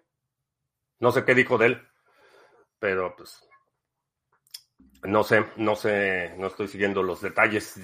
[1.00, 1.88] no sé qué dijo de él,
[2.80, 3.48] pero pues
[5.04, 7.80] no sé, no sé, no estoy siguiendo los detalles.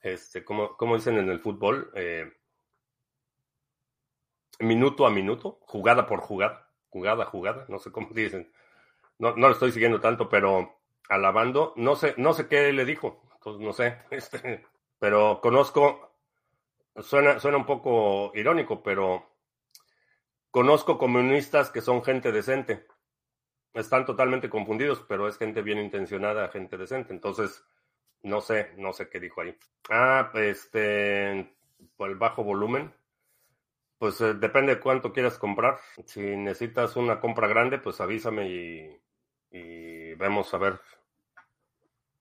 [0.00, 2.32] Este, como, como dicen en el fútbol, eh,
[4.60, 8.52] minuto a minuto, jugada por jugada, jugada a jugada, no sé cómo dicen.
[9.18, 13.22] No, no lo estoy siguiendo tanto, pero alabando, no sé, no sé qué le dijo,
[13.34, 14.64] entonces no sé, este,
[14.98, 16.14] pero conozco,
[16.96, 19.26] suena, suena un poco irónico, pero
[20.50, 22.86] conozco comunistas que son gente decente
[23.74, 27.12] están totalmente confundidos, pero es gente bien intencionada, gente decente.
[27.12, 27.64] Entonces,
[28.22, 29.56] no sé, no sé qué dijo ahí.
[29.88, 31.54] Ah, este,
[31.96, 32.92] por el bajo volumen.
[33.98, 35.78] Pues eh, depende de cuánto quieras comprar.
[36.06, 39.00] Si necesitas una compra grande, pues avísame y,
[39.50, 40.80] y vemos a ver,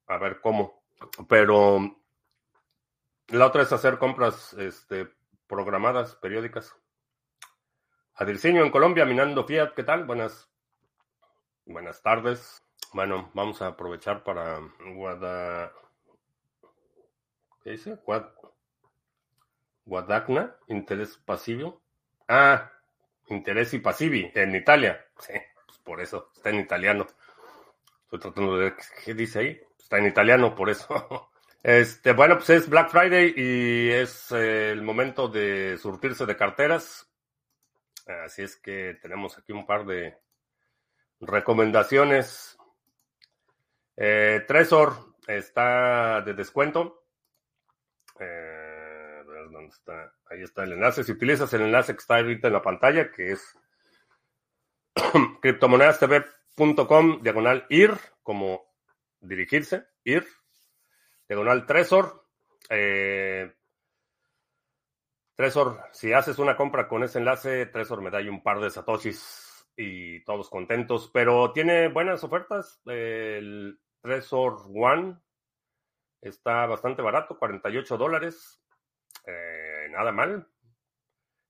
[0.08, 0.84] a ver cómo.
[1.28, 1.80] Pero
[3.28, 5.08] la otra es hacer compras este,
[5.48, 6.76] programadas, periódicas.
[8.16, 10.04] Adircinio en Colombia, minando Fiat, ¿qué tal?
[10.04, 10.50] Buenas
[11.70, 12.64] Buenas tardes.
[12.94, 14.60] Bueno, vamos a aprovechar para
[14.96, 15.72] Guada...
[17.70, 18.00] ¿Qué dice?
[18.04, 18.26] Guad...
[19.86, 21.84] Guadagna, interés pasivo.
[22.28, 22.72] Ah,
[23.28, 25.06] interés y pasivi, en Italia.
[25.20, 25.34] Sí,
[25.68, 27.06] pues por eso, está en italiano.
[28.06, 29.62] Estoy tratando de ver qué dice ahí.
[29.78, 31.30] Está en italiano, por eso.
[31.62, 37.08] Este, bueno, pues es Black Friday y es eh, el momento de surtirse de carteras.
[38.26, 40.18] Así es que tenemos aquí un par de
[41.20, 42.58] recomendaciones.
[43.96, 47.00] Eh, Tresor está de descuento.
[48.20, 48.50] Eh.
[50.30, 51.04] Ahí está el enlace.
[51.04, 53.58] Si utilizas el enlace que está ahorita en la pantalla, que es
[55.42, 57.92] criptomonedastv.com, diagonal ir,
[58.24, 58.66] como
[59.20, 60.26] dirigirse, ir,
[61.28, 62.26] diagonal Tresor.
[62.70, 63.54] Eh,
[65.36, 69.66] Tresor, si haces una compra con ese enlace, Tresor me da un par de satoshis
[69.76, 72.82] y todos contentos, pero tiene buenas ofertas.
[72.86, 75.18] El Tresor One
[76.22, 78.62] está bastante barato, 48 dólares,
[79.26, 80.48] eh, nada mal.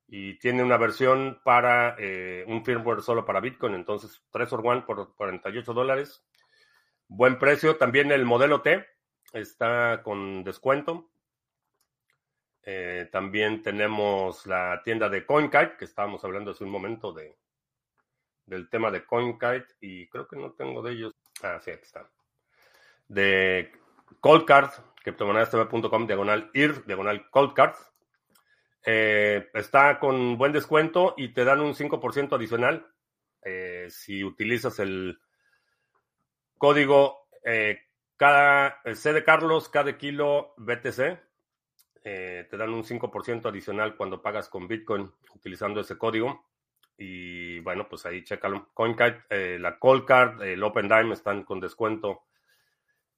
[0.07, 5.15] Y tiene una versión para eh, un firmware solo para Bitcoin, entonces Tresor One por
[5.15, 6.25] 48 dólares.
[7.07, 7.77] Buen precio.
[7.77, 8.85] También el modelo T
[9.33, 11.11] está con descuento.
[12.63, 17.37] Eh, también tenemos la tienda de CoinKite, que estábamos hablando hace un momento de,
[18.45, 21.13] del tema de CoinKite, y creo que no tengo de ellos.
[21.41, 22.09] Ah, sí, aquí está.
[23.07, 23.71] De
[24.19, 24.71] Coldcard,
[25.03, 27.75] criptomonedastv.com, diagonal IR, diagonal Coldcard.
[28.85, 32.87] Eh, está con buen descuento y te dan un 5% adicional
[33.43, 35.19] eh, si utilizas el
[36.57, 37.27] código
[38.17, 41.19] cada C de Carlos, cada kilo BTC
[42.03, 46.45] eh, te dan un 5% adicional cuando pagas con Bitcoin utilizando ese código.
[46.97, 48.69] Y bueno, pues ahí chécalo.
[48.73, 52.28] CoinKite, eh, la Coldcard, el OpenDime están con descuento eh,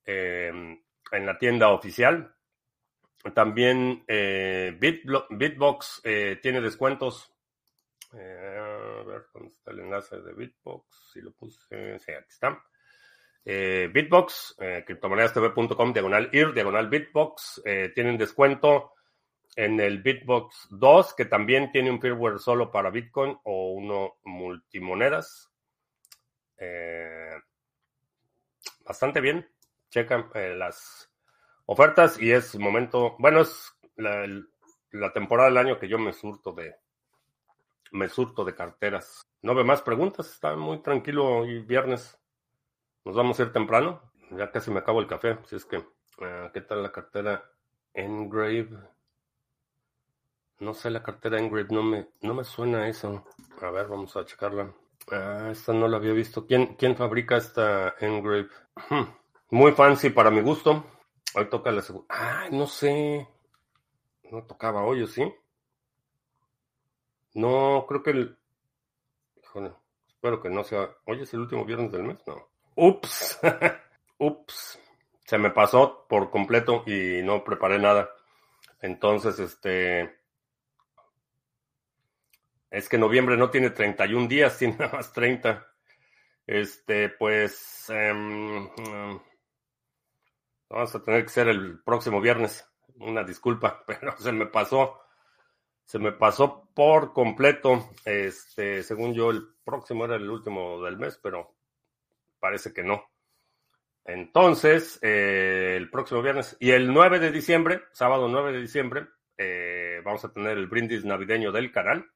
[0.05, 2.35] en la tienda oficial.
[3.33, 6.01] También Bitbox
[6.41, 7.33] tiene descuentos.
[8.13, 11.11] a ver, ¿dónde está el enlace de Bitbox?
[11.13, 12.61] Si lo puse, sí, aquí está.
[13.43, 18.93] Eh, Bitbox, eh, criptomonedastv.com, diagonal IR, diagonal Bitbox, eh, tienen descuento
[19.55, 25.47] en el Bitbox 2, que también tiene un firmware solo para Bitcoin o uno multimonedas.
[28.85, 29.47] bastante bien.
[29.91, 31.11] Checan las
[31.65, 36.75] ofertas y es momento, bueno, es la, temporada del año que yo me surto de
[37.91, 39.21] me surto de carteras.
[39.41, 42.17] No ve más preguntas, está muy tranquilo hoy viernes.
[43.03, 44.13] Nos vamos a ir temprano.
[44.31, 45.37] Ya casi me acabo el café.
[45.45, 45.85] Si es que,
[46.21, 47.43] ah, ¿qué tal la cartera
[47.93, 48.69] Engrave?
[50.59, 53.25] No sé, la cartera Engrave no me, no me suena eso.
[53.61, 54.73] A ver, vamos a checarla.
[55.11, 56.45] Ah, esta no la había visto.
[56.47, 58.47] ¿Quién, quién fabrica esta Engrave?
[58.89, 59.03] Hmm,
[59.51, 60.83] muy fancy para mi gusto.
[61.35, 62.07] Hoy toca la segunda.
[62.09, 63.27] Ah, no sé.
[64.31, 65.23] No tocaba hoy, ¿sí?
[67.33, 68.37] No, creo que el.
[70.07, 70.89] espero que no sea.
[71.05, 72.49] Hoy es el último viernes del mes, no.
[72.75, 73.39] Ups,
[74.17, 74.79] ups,
[75.25, 78.09] se me pasó por completo y no preparé nada.
[78.81, 80.17] Entonces, este,
[82.69, 85.67] es que noviembre no tiene 31 días, tiene nada más 30.
[86.47, 88.69] Este, pues, em,
[90.71, 92.67] vamos a tener que ser el próximo viernes.
[92.95, 94.99] Una disculpa, pero se me pasó.
[95.83, 97.89] Se me pasó por completo.
[98.05, 101.53] Este, según yo, el próximo era el último del mes, pero
[102.39, 103.03] parece que no.
[104.05, 109.07] Entonces, eh, el próximo viernes y el 9 de diciembre, sábado 9 de diciembre,
[109.37, 112.09] eh, vamos a tener el brindis navideño del canal,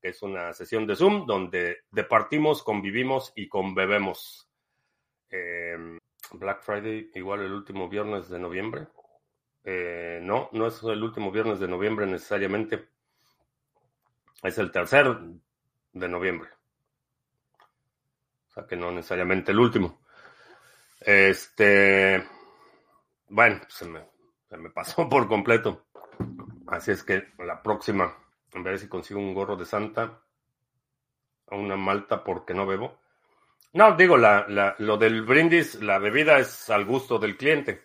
[0.00, 4.48] que es una sesión de Zoom donde departimos, convivimos y conbebemos.
[5.30, 5.98] Eh,
[6.32, 8.88] Black Friday, igual el último viernes de noviembre.
[9.64, 12.88] no, no es el último viernes de noviembre necesariamente.
[14.42, 15.18] Es el tercer
[15.92, 16.48] de noviembre
[18.64, 20.00] que no necesariamente el último.
[21.00, 22.24] Este,
[23.28, 24.00] bueno, se me,
[24.48, 25.86] se me pasó por completo.
[26.68, 28.16] Así es que la próxima,
[28.54, 30.22] a ver si consigo un gorro de Santa
[31.46, 32.98] o una malta porque no bebo.
[33.76, 37.84] No, digo, la, la, lo del brindis, la bebida es al gusto del cliente.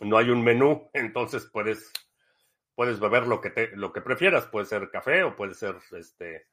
[0.00, 1.92] No hay un menú, entonces puedes,
[2.74, 4.46] puedes beber lo que, te, lo que prefieras.
[4.46, 6.46] Puede ser café o puede ser este,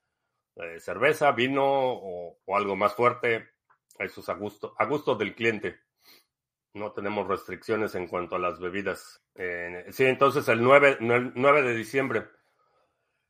[0.57, 3.51] eh, cerveza, vino o, algo más fuerte.
[3.97, 5.79] Eso es a gusto, a gusto del cliente.
[6.73, 9.23] No tenemos restricciones en cuanto a las bebidas.
[9.91, 12.27] sí, entonces el 9, de diciembre,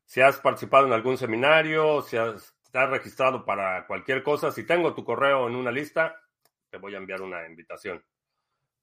[0.04, 5.04] si has participado en algún seminario, si has, registrado para cualquier cosa, si tengo tu
[5.04, 6.16] correo en una lista,
[6.70, 8.04] te voy a enviar una invitación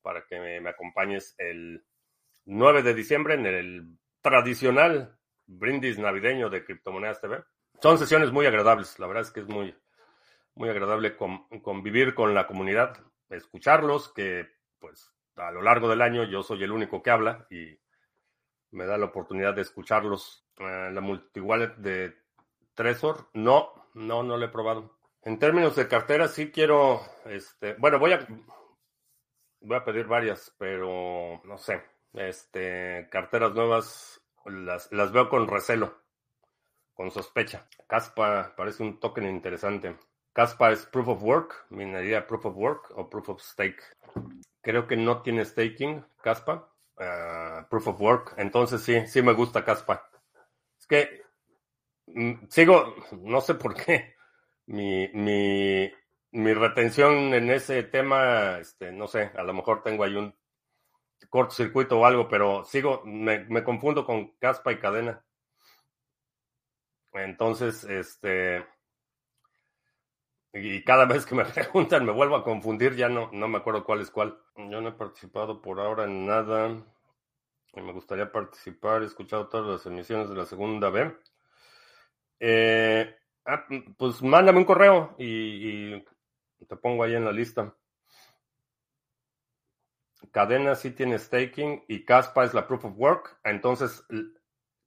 [0.03, 1.84] para que me, me acompañes el
[2.45, 7.43] 9 de diciembre en el tradicional brindis navideño de Criptomonedas TV.
[7.80, 9.74] Son sesiones muy agradables, la verdad es que es muy,
[10.55, 12.99] muy agradable convivir con la comunidad,
[13.30, 17.78] escucharlos, que pues a lo largo del año yo soy el único que habla y
[18.70, 20.45] me da la oportunidad de escucharlos.
[20.59, 22.16] Eh, la multiwallet de
[22.79, 24.97] Trezor, no, no, no lo he probado.
[25.22, 28.24] En términos de cartera, sí quiero, este, bueno, voy a,
[29.61, 36.05] voy a pedir varias, pero no sé, este, carteras nuevas las, las veo con recelo,
[36.95, 37.66] con sospecha.
[37.89, 39.97] Caspa parece un token interesante.
[40.33, 43.83] Caspa es Proof of Work, minería Proof of Work o Proof of Stake.
[44.62, 46.72] Creo que no tiene staking, Caspa.
[46.97, 48.35] Ah, proof of Work.
[48.37, 50.09] Entonces sí, sí me gusta Caspa.
[50.79, 51.28] Es que
[52.48, 54.14] sigo, no sé por qué,
[54.66, 55.08] mi,
[56.32, 60.34] mi, retención en ese tema, este, no sé, a lo mejor tengo ahí un
[61.30, 65.24] cortocircuito o algo, pero sigo, me, me confundo con Caspa y cadena.
[67.12, 68.64] Entonces, este,
[70.52, 73.84] y cada vez que me preguntan me vuelvo a confundir, ya no, no me acuerdo
[73.84, 74.38] cuál es cuál.
[74.56, 76.68] Yo no he participado por ahora en nada.
[77.74, 81.14] Me gustaría participar, he escuchado todas las emisiones de la segunda B.
[82.41, 83.16] Eh,
[83.47, 83.66] ah,
[83.97, 86.05] pues mándame un correo y,
[86.68, 87.74] te pongo ahí en la lista.
[90.32, 93.39] Cadena sí tiene staking y Caspa es la proof of work.
[93.45, 94.05] Entonces,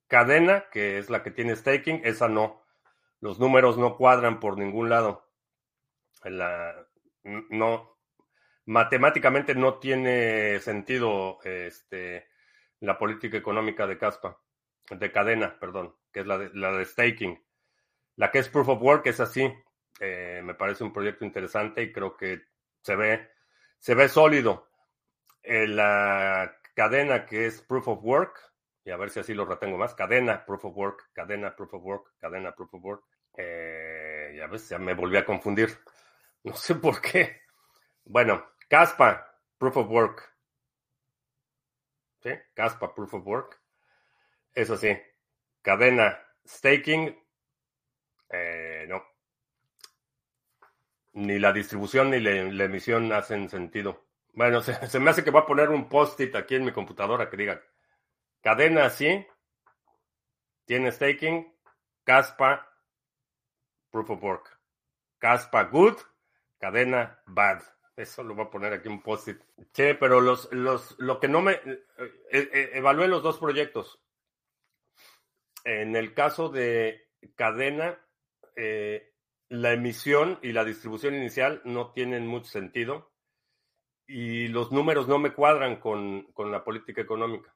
[0.07, 2.61] cadena, que es la que tiene staking, esa no.
[3.19, 5.31] Los números no cuadran por ningún lado
[6.29, 6.87] la,
[7.23, 7.97] no,
[8.65, 12.27] matemáticamente no tiene sentido este,
[12.79, 14.39] la política económica de Caspa,
[14.89, 17.41] de cadena, perdón, que es la de, la de staking.
[18.15, 19.51] La que es proof of work es así.
[19.99, 22.41] Eh, me parece un proyecto interesante y creo que
[22.81, 23.29] se ve,
[23.79, 24.69] se ve sólido.
[25.43, 28.39] Eh, la cadena que es proof of work,
[28.83, 31.83] y a ver si así lo retengo más, cadena proof of work, cadena proof of
[31.83, 33.03] work, cadena proof of work.
[33.37, 35.69] Eh, ya ves, ya me volví a confundir.
[36.43, 37.41] No sé por qué.
[38.03, 40.35] Bueno, Caspa, Proof of Work.
[42.23, 42.31] ¿Sí?
[42.55, 43.61] Caspa, Proof of Work.
[44.55, 44.97] Eso sí.
[45.61, 47.17] Cadena, Staking.
[48.29, 49.03] Eh, no.
[51.13, 54.05] Ni la distribución ni la, emisión hacen sentido.
[54.33, 57.37] Bueno, se, me hace que voy a poner un post-it aquí en mi computadora que
[57.37, 57.61] diga
[58.41, 59.27] cadena sí,
[60.65, 61.53] tiene staking,
[62.03, 62.67] Caspa,
[63.91, 64.59] proof of work.
[65.19, 65.97] Caspa good,
[66.57, 67.61] Cadena bad.
[67.95, 69.41] Eso lo voy a poner aquí un post-it.
[69.73, 71.53] Sí, pero los, los, lo que no me...
[71.53, 71.83] Eh,
[72.31, 73.99] eh, evalué los dos proyectos.
[75.63, 77.99] En el caso de cadena,
[78.55, 79.13] eh,
[79.49, 83.11] la emisión y la distribución inicial no tienen mucho sentido
[84.07, 87.55] y los números no me cuadran con, con la política económica.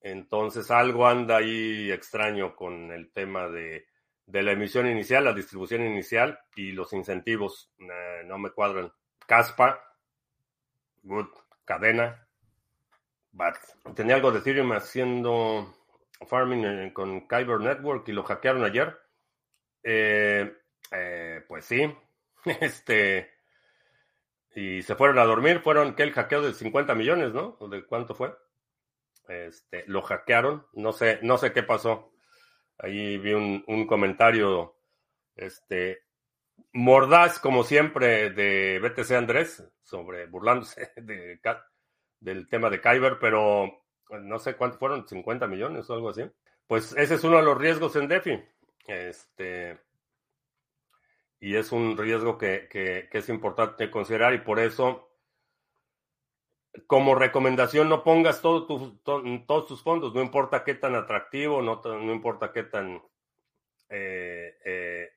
[0.00, 3.86] Entonces algo anda ahí extraño con el tema de
[4.26, 8.92] de la emisión inicial, la distribución inicial y los incentivos eh, no me cuadran.
[9.26, 9.80] Caspa,
[11.02, 11.28] good,
[11.64, 12.28] cadena,
[13.30, 13.54] bad.
[13.94, 15.75] Tenía algo de Ethereum haciendo
[16.26, 18.98] farming eh, con Kyber Network y lo hackearon ayer.
[19.82, 20.52] Eh,
[21.48, 21.92] pues sí,
[22.60, 23.30] este.
[24.54, 27.58] Y se fueron a dormir, fueron que el hackeo de 50 millones, ¿no?
[27.68, 28.34] ¿De cuánto fue?
[29.28, 32.12] Este, lo hackearon, no sé, no sé qué pasó.
[32.78, 34.76] Ahí vi un, comentario
[35.34, 36.04] este,
[36.72, 41.40] mordaz, como siempre, de BTC Andrés, sobre burlándose de,
[42.20, 46.22] del tema de Kyber, pero no sé cuánto fueron, 50 millones o algo así.
[46.66, 48.42] Pues ese es uno de los riesgos en DeFi.
[48.86, 49.78] Este,
[51.40, 55.06] y es un riesgo que, que es importante considerar y por eso
[56.86, 62.12] como recomendación no pongas todo todos tus fondos, no importa qué tan atractivo, no, no
[62.12, 63.02] importa qué tan
[63.88, 65.10] eh, eh,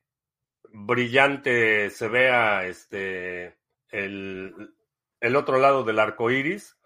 [0.71, 3.57] brillante se vea este,
[3.89, 4.73] el,
[5.19, 6.77] el, otro lado del arco iris.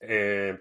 [0.00, 0.58] Eh,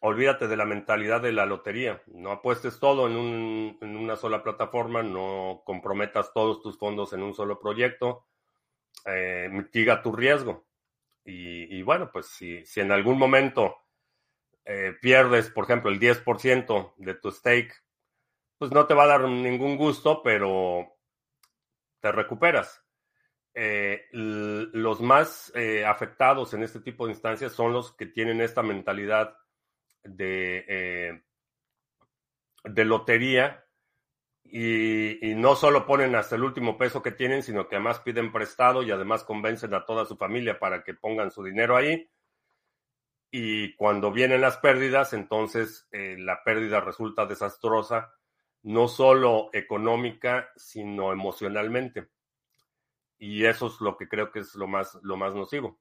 [0.00, 2.02] olvídate de la mentalidad de la lotería.
[2.06, 7.22] No apuestes todo en, un, en una sola plataforma, no comprometas todos tus fondos en
[7.22, 8.26] un solo proyecto.
[9.50, 10.66] mitiga tu riesgo.
[11.28, 13.76] Y, bueno, pues si, en algún momento
[14.64, 17.74] eh, pierdes, por ejemplo, el 10% de tu stake,
[18.58, 20.96] pues no te va a dar ningún gusto, pero
[22.00, 22.82] te recuperas.
[23.54, 28.62] Eh, los más eh, afectados en este tipo de instancias son los que tienen esta
[28.62, 29.36] mentalidad
[30.08, 31.22] de,
[32.64, 33.66] de lotería
[34.50, 38.82] y, no solo ponen hasta el último peso que tienen, sino que además piden prestado
[38.82, 42.08] y además convencen a toda su familia para que pongan su dinero ahí.
[43.30, 48.14] Y cuando vienen las pérdidas, entonces eh, la pérdida resulta desastrosa,
[48.62, 52.08] no solo económica, sino emocionalmente.
[53.18, 55.78] Y eso es lo que creo que es lo más, lo más nocivo.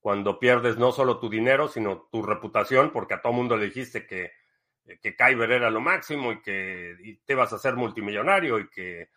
[0.00, 4.06] Cuando pierdes no solo tu dinero, sino tu reputación, porque a todo mundo le dijiste
[4.06, 4.32] que
[4.96, 9.10] que Kyber era lo máximo y que te vas a hacer multimillonario y que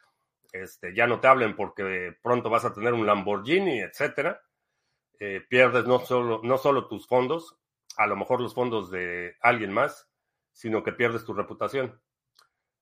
[0.52, 4.42] este, ya no te hablen porque pronto vas a tener un Lamborghini, etcétera.
[5.20, 7.58] Eh, pierdes no solo, no solo tus fondos,
[7.96, 10.10] a lo mejor los fondos de alguien más,
[10.52, 12.02] sino que pierdes tu reputación.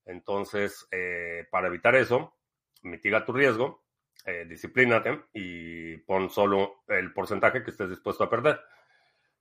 [0.05, 2.35] Entonces, eh, para evitar eso,
[2.81, 3.83] mitiga tu riesgo,
[4.25, 8.59] eh, disciplínate y pon solo el porcentaje que estés dispuesto a perder.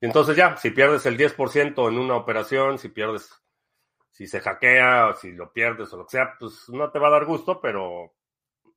[0.01, 3.31] Y entonces ya, si pierdes el 10% en una operación, si pierdes,
[4.11, 7.13] si se hackea, si lo pierdes o lo que sea, pues no te va a
[7.13, 8.15] dar gusto, pero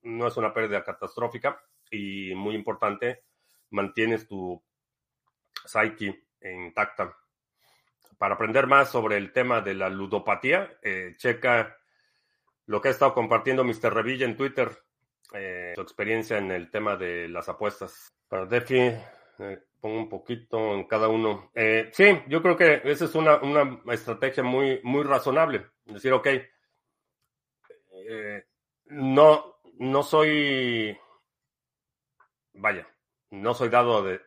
[0.02, 1.62] no es una pérdida catastrófica.
[1.91, 3.24] Y muy importante,
[3.70, 4.62] mantienes tu
[5.66, 7.16] psyche intacta.
[8.18, 11.78] Para aprender más sobre el tema de la ludopatía, eh, checa
[12.66, 13.93] lo que ha estado compartiendo Mr.
[13.93, 14.72] Revilla en Twitter,
[15.34, 18.09] eh, su experiencia en el tema de las apuestas.
[18.27, 21.51] Para Defi, eh, pongo un poquito en cada uno.
[21.55, 23.39] Eh, sí, yo creo que esa es una,
[23.91, 25.67] estrategia muy, muy razonable.
[25.86, 26.27] Decir, ok,
[28.07, 28.45] eh,
[28.86, 30.97] no, no soy,
[32.53, 32.88] vaya,
[33.32, 34.21] no soy dado de,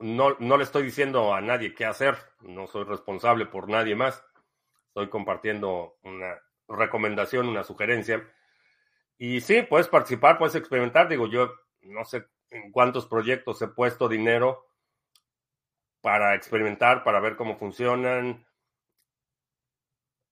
[0.00, 4.24] no, no le estoy diciendo a nadie qué hacer, no soy responsable por nadie más,
[4.88, 8.28] estoy compartiendo una recomendación, una sugerencia.
[9.24, 11.08] Y sí, puedes participar, puedes experimentar.
[11.08, 14.66] Digo, yo no sé en cuántos proyectos he puesto dinero
[16.00, 18.44] para experimentar, para ver cómo funcionan.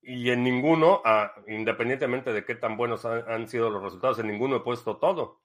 [0.03, 4.57] Y en ninguno, ah, independientemente de qué tan buenos han, sido los resultados, en ninguno
[4.57, 5.41] he puesto todo.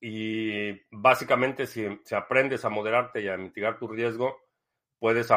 [0.00, 4.38] Y básicamente si, aprendes a moderarte y a mitigar tu riesgo,
[5.00, 5.32] puedes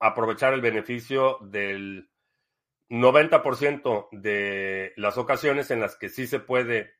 [0.00, 2.10] aprovechar el beneficio del
[2.88, 6.94] 90% de las ocasiones en las que sí se puede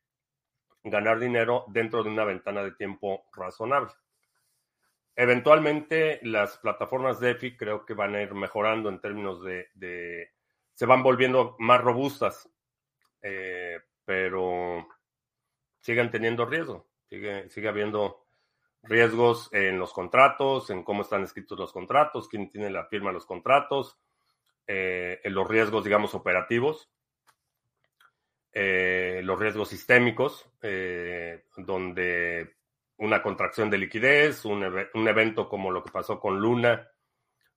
[0.83, 3.93] ganar dinero dentro de una ventana de tiempo razonable.
[5.15, 10.31] Eventualmente las plataformas DeFi creo que van a ir mejorando en términos de,
[10.75, 12.51] se van volviendo más robustas,
[13.23, 14.87] eh, pero
[15.81, 18.27] siguen teniendo riesgo, sigue, sigue habiendo
[18.83, 23.15] riesgos en los contratos, en cómo están escritos los contratos, quién tiene la firma de
[23.15, 23.99] los contratos,
[24.67, 26.91] eh, los riesgos, digamos, operativos,
[28.53, 30.51] eh, los riesgos sistémicos,
[31.57, 32.57] donde
[32.99, 34.63] una contracción de liquidez, un,
[35.09, 36.89] evento como lo que pasó con Luna,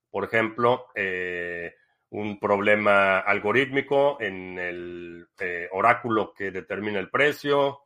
[0.10, 1.76] por ejemplo, eh,
[2.10, 7.84] un problema algorítmico en el eh, oráculo que determina el precio.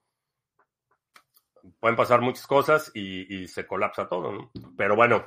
[1.80, 4.52] Pueden pasar muchas cosas y, se colapsa todo, ¿no?
[4.76, 5.26] Pero bueno,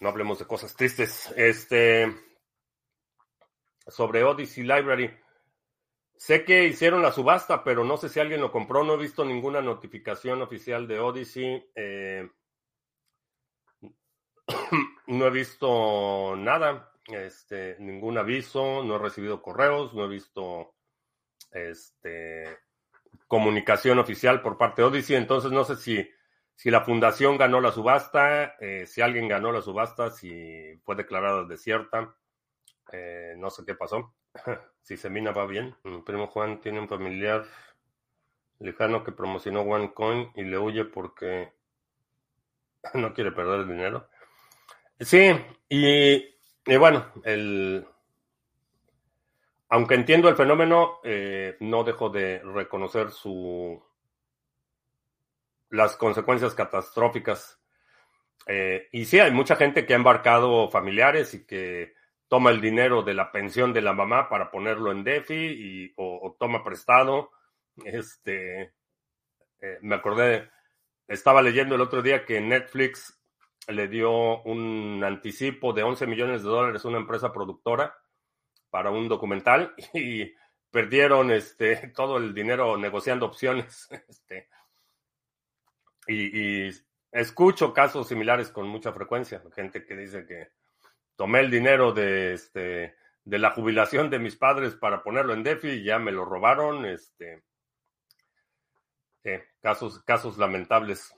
[0.00, 1.32] no hablemos de cosas tristes.
[1.36, 2.12] Este,
[3.86, 5.10] sobre Odyssey Library.
[6.16, 8.84] Sé que hicieron la subasta, pero no sé si alguien lo compró.
[8.84, 11.70] No he visto ninguna notificación oficial de Odyssey.
[11.74, 12.28] Eh,
[15.06, 20.74] no he visto nada, este, ningún aviso, no he recibido correos, no he visto
[21.50, 22.58] este,
[23.26, 25.16] comunicación oficial por parte de Odyssey.
[25.16, 26.08] Entonces no sé si,
[26.54, 31.44] si la fundación ganó la subasta, eh, si alguien ganó la subasta, si fue declarada
[31.44, 32.16] desierta.
[32.92, 34.14] Eh, no sé qué pasó.
[34.82, 35.74] si Semina va bien.
[35.84, 37.44] Mi primo Juan tiene un familiar
[38.58, 41.52] lejano que promocionó OneCoin y le huye porque
[42.94, 44.08] no quiere perder el dinero.
[45.00, 45.32] Sí,
[45.68, 47.84] y, bueno, el,
[49.68, 53.82] aunque entiendo el fenómeno, eh, no dejo de reconocer su
[55.70, 57.60] las consecuencias catastróficas.
[58.46, 61.94] Eh, y sí, hay mucha gente que ha embarcado familiares y que
[62.28, 66.36] toma el dinero de la pensión de la mamá para ponerlo en DeFi y, o,
[66.38, 67.30] toma prestado.
[67.84, 68.74] Este,
[69.60, 70.50] eh, me acordé,
[71.08, 73.20] estaba leyendo el otro día que Netflix
[73.68, 77.96] le dio un anticipo de 11 millones de dólares a una empresa productora
[78.70, 80.32] para un documental y
[80.70, 83.88] perdieron este, todo el dinero negociando opciones.
[84.08, 84.48] Este,
[86.06, 86.70] y, y
[87.10, 90.48] escucho casos similares con mucha frecuencia, gente que dice que
[91.16, 95.68] tomé el dinero de, este, de la jubilación de mis padres para ponerlo en DeFi
[95.68, 96.84] y ya me lo robaron.
[96.86, 97.42] Este,
[99.60, 101.14] casos, casos lamentables.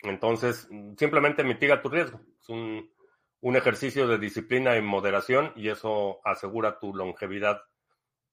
[0.00, 2.20] Entonces, simplemente mitiga tu riesgo.
[2.40, 2.92] Es un,
[3.40, 7.60] un, ejercicio de disciplina y moderación y eso asegura tu longevidad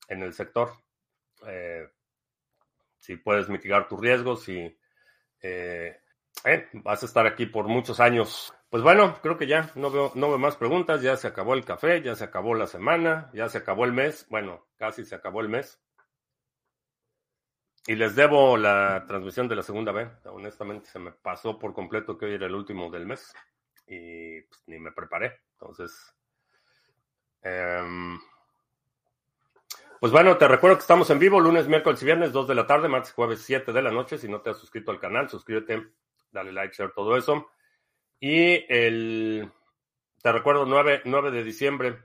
[0.07, 0.71] en el sector.
[1.47, 1.87] Eh,
[2.99, 4.77] si puedes mitigar tus riesgos, si
[5.41, 5.99] eh,
[6.43, 8.53] eh, vas a estar aquí por muchos años.
[8.75, 11.63] Pues bueno, creo que ya no veo, no veo más preguntas, ya se acabó el
[11.63, 15.39] café, ya se acabó la semana, ya se acabó el mes, bueno, casi se acabó
[15.39, 15.81] el mes.
[17.87, 20.09] Y les debo la transmisión de la segunda vez.
[20.25, 23.33] Honestamente, se me pasó por completo que hoy era el último del mes
[23.87, 25.39] y pues, ni me preparé.
[25.53, 26.13] Entonces,
[27.43, 27.81] eh,
[30.01, 32.67] pues bueno, te recuerdo que estamos en vivo lunes, miércoles y viernes, 2 de la
[32.67, 34.17] tarde, martes, jueves, 7 de la noche.
[34.17, 35.81] Si no te has suscrito al canal, suscríbete,
[36.29, 37.54] dale like, share, todo eso.
[38.19, 39.51] Y el,
[40.21, 41.99] te recuerdo, 9, 9 de diciembre,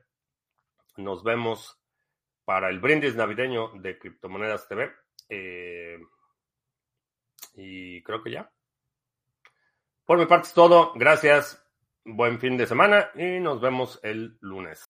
[0.97, 1.81] nos vemos
[2.45, 4.91] para el brindis navideño de Criptomonedas TV.
[5.29, 5.99] Eh,
[7.55, 8.51] y creo que ya.
[10.05, 10.93] Por mi parte es todo.
[10.95, 11.65] Gracias.
[12.05, 14.90] Buen fin de semana y nos vemos el lunes.